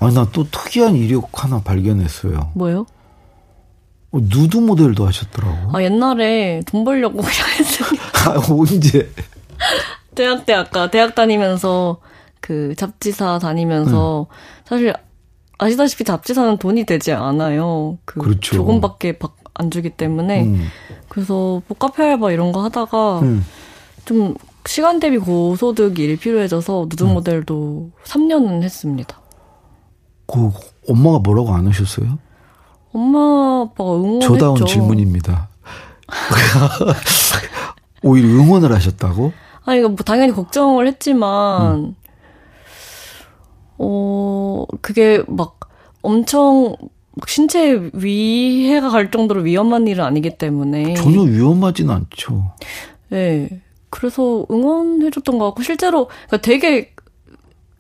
아, 0.01 0.11
나 0.11 0.27
또 0.33 0.45
특이한 0.51 0.95
이력 0.97 1.29
하나 1.43 1.61
발견했어요. 1.61 2.51
뭐요? 2.55 2.87
어, 4.13 4.19
누드 4.21 4.59
모델도 4.59 5.07
하셨더라고. 5.07 5.77
아, 5.77 5.83
옛날에 5.83 6.63
돈 6.67 6.85
벌려고 6.85 7.21
했어요. 7.59 7.99
아, 8.27 8.43
언제? 8.49 9.11
대학 10.15 10.45
때 10.47 10.53
아까 10.55 10.91
대학 10.91 11.15
다니면서 11.15 12.01
그 12.41 12.75
잡지사 12.77 13.39
다니면서 13.39 14.27
음. 14.29 14.35
사실 14.67 14.93
아시다시피 15.59 16.05
잡지사는 16.05 16.57
돈이 16.59 16.85
되지 16.85 17.13
않아요. 17.13 17.99
그 18.05 18.21
그렇죠. 18.21 18.57
조금밖에 18.57 19.19
안 19.55 19.71
주기 19.71 19.91
때문에 19.91 20.45
음. 20.45 20.67
그래서 21.09 21.63
복카페 21.69 22.03
알바 22.03 22.33
이런 22.33 22.53
거 22.53 22.63
하다가 22.65 23.21
음. 23.21 23.45
좀 24.05 24.35
시간 24.67 25.01
대비 25.01 25.19
고소득이 25.19 26.03
일 26.03 26.17
필요해져서 26.17 26.87
누드 26.89 27.05
음. 27.05 27.15
모델도 27.15 27.91
3년은 28.05 28.63
했습니다. 28.63 29.21
그 30.27 30.51
엄마가 30.89 31.19
뭐라고 31.21 31.55
안 31.55 31.67
하셨어요? 31.67 32.19
엄마 32.93 33.63
아빠가 33.63 33.95
응원했죠. 33.95 34.35
저다운 34.35 34.67
질문입니다. 34.67 35.49
오히려 38.03 38.29
응원을 38.29 38.73
하셨다고? 38.73 39.33
아니, 39.65 39.81
이거 39.81 39.89
뭐 39.89 39.97
당연히 39.99 40.33
걱정을 40.33 40.87
했지만, 40.87 41.77
음. 41.77 41.95
어, 43.79 44.65
그게 44.81 45.23
막 45.27 45.59
엄청 46.03 46.77
신체 47.27 47.91
위해가 47.93 48.89
갈 48.89 49.11
정도로 49.11 49.43
위험한 49.43 49.87
일은 49.87 50.05
아니기 50.05 50.39
때문에 50.39 50.95
전혀 50.95 51.23
위험하진 51.23 51.91
않죠. 51.91 52.53
네. 53.11 53.49
그래서 53.91 54.47
응원해줬던 54.51 55.39
것 55.39 55.47
같고 55.47 55.63
실제로 55.63 56.07
그러니까 56.27 56.39
되게 56.39 56.95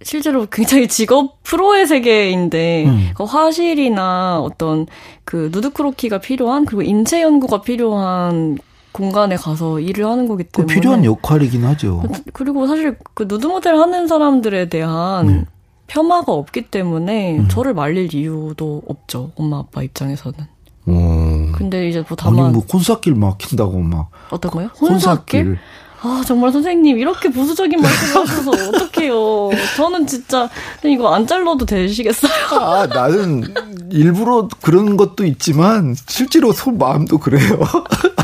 실제로 0.03 0.47
굉장히 0.47 0.89
직업 0.89 1.43
프로의 1.43 1.87
세계인데 1.87 2.85
음. 2.87 3.11
그 3.15 3.25
화실이나 3.25 4.41
어떤 4.41 4.87
그 5.25 5.51
누드크로키가 5.53 6.19
필요한 6.19 6.67
그리고 6.67 6.83
인체 6.83 7.23
연구가 7.23 7.63
필요한 7.63 8.59
공간에 8.93 9.37
가서 9.37 9.81
일을 9.81 10.07
하는 10.07 10.29
거기 10.29 10.45
그 10.45 10.51
때문에 10.51 10.75
필요한 10.75 11.05
역할이긴 11.05 11.65
하죠. 11.65 12.03
그리고 12.33 12.67
사실 12.67 12.97
그 13.15 13.25
누드 13.29 13.47
모델 13.47 13.77
하는 13.77 14.07
사람들에 14.07 14.69
대한 14.69 15.27
네. 15.27 15.45
폄하가 15.87 16.33
없기 16.33 16.71
때문에 16.71 17.39
음. 17.39 17.49
저를 17.49 17.75
말릴 17.75 18.15
이유도 18.15 18.83
없죠 18.87 19.33
엄마 19.37 19.59
아빠 19.59 19.83
입장에서는. 19.83 20.39
오. 20.87 21.53
근데 21.53 21.89
이제 21.89 22.05
뭐 22.09 22.17
다만 22.17 22.47
아니 22.47 22.55
뭐 22.55 22.65
콘사길 22.67 23.15
막힌다고 23.15 23.79
막 23.79 24.11
어떤 24.31 24.51
거요? 24.51 24.67
혼사길? 24.81 25.59
아 26.05 26.23
정말 26.27 26.51
선생님 26.51 26.99
이렇게 26.99 27.31
보수적인 27.31 27.81
말씀하셔서 27.81 28.51
어떡해요. 28.75 29.51
저는 29.77 30.07
진짜 30.07 30.49
이거 30.85 31.15
안 31.15 31.27
잘라도 31.27 31.65
되시겠어요? 31.65 32.33
아 32.61 32.87
나는 32.87 33.45
일부러 33.91 34.49
그런 34.61 34.97
것도 34.97 35.25
있지만 35.25 35.95
실제로 36.09 36.53
속 36.53 36.77
마음도 36.77 37.19
그래요. 37.19 37.61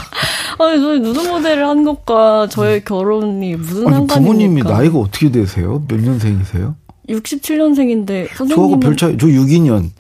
아니 0.59 0.81
저희 0.81 1.01
누드 1.01 1.21
모델을 1.29 1.67
한 1.67 1.85
것과 1.85 2.49
저의 2.49 2.85
결혼이 2.85 3.55
무슨 3.57 3.87
아니 3.87 3.95
상관입니까? 3.97 4.15
부모님이 4.21 4.63
나이가 4.63 4.99
어떻게 4.99 5.31
되세요? 5.31 5.83
몇 5.89 6.01
년생이세요? 6.01 6.75
67년생인데 7.09 8.27
저하고 8.29 8.37
선생님은 8.37 8.81
별 8.81 8.97
차이 8.97 9.17
저 9.19 9.27
62년. 9.27 9.91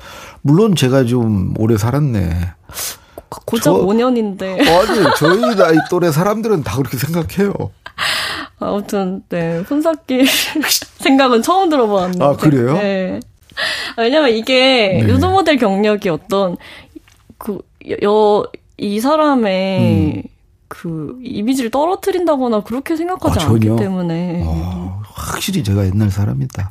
물론 0.42 0.74
제가 0.74 1.04
좀 1.04 1.54
오래 1.58 1.76
살았네. 1.78 2.30
고작 3.46 3.64
저- 3.64 3.72
5년인데 3.74 4.42
아니 4.66 5.16
저희 5.18 5.54
나이 5.56 5.76
또래 5.90 6.10
사람들은 6.10 6.64
다 6.64 6.76
그렇게 6.76 6.96
생각해요. 6.96 7.52
아무튼 8.60 9.22
네 9.28 9.58
혼사길 9.70 10.26
생각은 10.98 11.42
처음 11.42 11.70
들어봤는데 11.70 12.24
아, 12.24 12.32
그래요? 12.36 12.72
네. 12.74 13.20
아, 13.96 14.02
왜냐면 14.02 14.30
이게 14.30 15.00
네. 15.00 15.06
누드 15.06 15.24
모델 15.26 15.56
경력이 15.56 16.08
어떤 16.08 16.56
그 17.38 17.58
여 18.02 18.44
이 18.80 19.00
사람의 19.00 20.22
그 20.68 21.18
이미지를 21.22 21.70
떨어뜨린다거나 21.70 22.62
그렇게 22.62 22.96
생각하지 22.96 23.40
음. 23.40 23.48
아, 23.48 23.52
않기? 23.52 23.76
때문에 23.76 24.42
어, 24.44 25.02
확실히 25.04 25.64
제가 25.64 25.86
옛날 25.86 26.10
사람이다. 26.10 26.70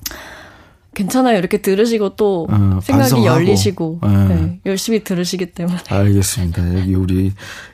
괜찮아요. 0.93 1.37
이렇게 1.37 1.61
들으시고 1.61 2.15
또 2.15 2.47
어, 2.49 2.79
생각이 2.81 3.11
반성하고. 3.11 3.25
열리시고 3.27 3.99
네. 4.01 4.25
네, 4.27 4.59
열심히 4.65 5.03
들으시기 5.03 5.47
때문에 5.47 5.77
알겠습니다. 5.89 6.79
여기 6.79 6.95
우리 6.95 7.33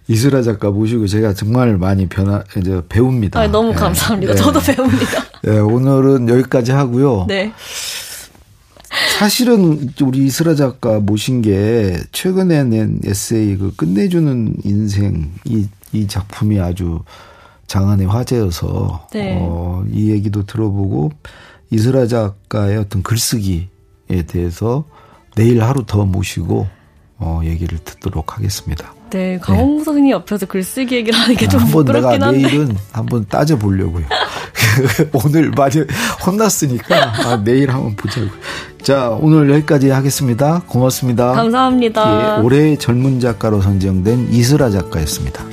이슬아 0.09 0.41
작가 0.41 0.71
모시고 0.71 1.07
제가 1.07 1.33
정말 1.33 1.77
많이 1.77 2.07
변화 2.07 2.43
이제 2.57 2.81
배웁니다. 2.89 3.39
아, 3.39 3.47
너무 3.47 3.69
예. 3.69 3.73
감사합니다. 3.75 4.33
예. 4.33 4.35
저도 4.35 4.59
배웁니다. 4.59 5.23
예, 5.47 5.51
오늘은 5.51 6.27
여기까지 6.27 6.73
하고요. 6.73 7.25
네. 7.29 7.53
사실은 9.17 9.89
우리 10.01 10.25
이슬아 10.25 10.55
작가 10.55 10.99
모신 10.99 11.41
게 11.41 11.97
최근에 12.11 12.65
낸 12.65 12.99
에세이 13.05 13.57
그 13.57 13.73
끝내주는 13.75 14.55
인생 14.65 15.31
이, 15.45 15.67
이 15.93 16.07
작품이 16.07 16.59
아주 16.59 17.01
장안의 17.67 18.07
화제여서 18.07 19.07
네. 19.13 19.37
어, 19.39 19.83
이 19.91 20.11
얘기도 20.11 20.45
들어보고 20.45 21.11
이슬아 21.69 22.07
작가의 22.07 22.77
어떤 22.77 23.01
글쓰기에 23.01 23.67
대해서 24.27 24.83
내일 25.35 25.63
하루 25.63 25.83
더 25.85 26.05
모시고 26.05 26.67
어, 27.17 27.41
얘기를 27.43 27.79
듣도록 27.79 28.37
하겠습니다. 28.37 28.93
네, 29.09 29.37
강홍 29.39 29.83
선생님 29.83 30.11
옆에서 30.11 30.45
글쓰기 30.47 30.95
얘기를 30.95 31.17
하는 31.17 31.35
게좀 31.35 31.61
한번 31.61 31.85
내가 31.85 31.99
부끄럽긴 31.99 32.23
한데. 32.23 32.41
내일은 32.41 32.77
한번 32.91 33.25
따져 33.27 33.57
보려고요. 33.57 34.05
오늘 35.13 35.51
많이 35.51 35.75
혼났으니까 36.25 37.27
아, 37.27 37.43
내일 37.43 37.69
한번 37.69 37.95
보자고. 37.95 38.27
자, 38.81 39.09
오늘 39.21 39.49
여기까지 39.51 39.89
하겠습니다. 39.89 40.63
고맙습니다. 40.67 41.31
감사합니다. 41.31 42.39
예, 42.39 42.41
올해 42.41 42.75
젊은 42.75 43.19
작가로 43.19 43.61
선정된 43.61 44.33
이슬아 44.33 44.71
작가였습니다. 44.71 45.52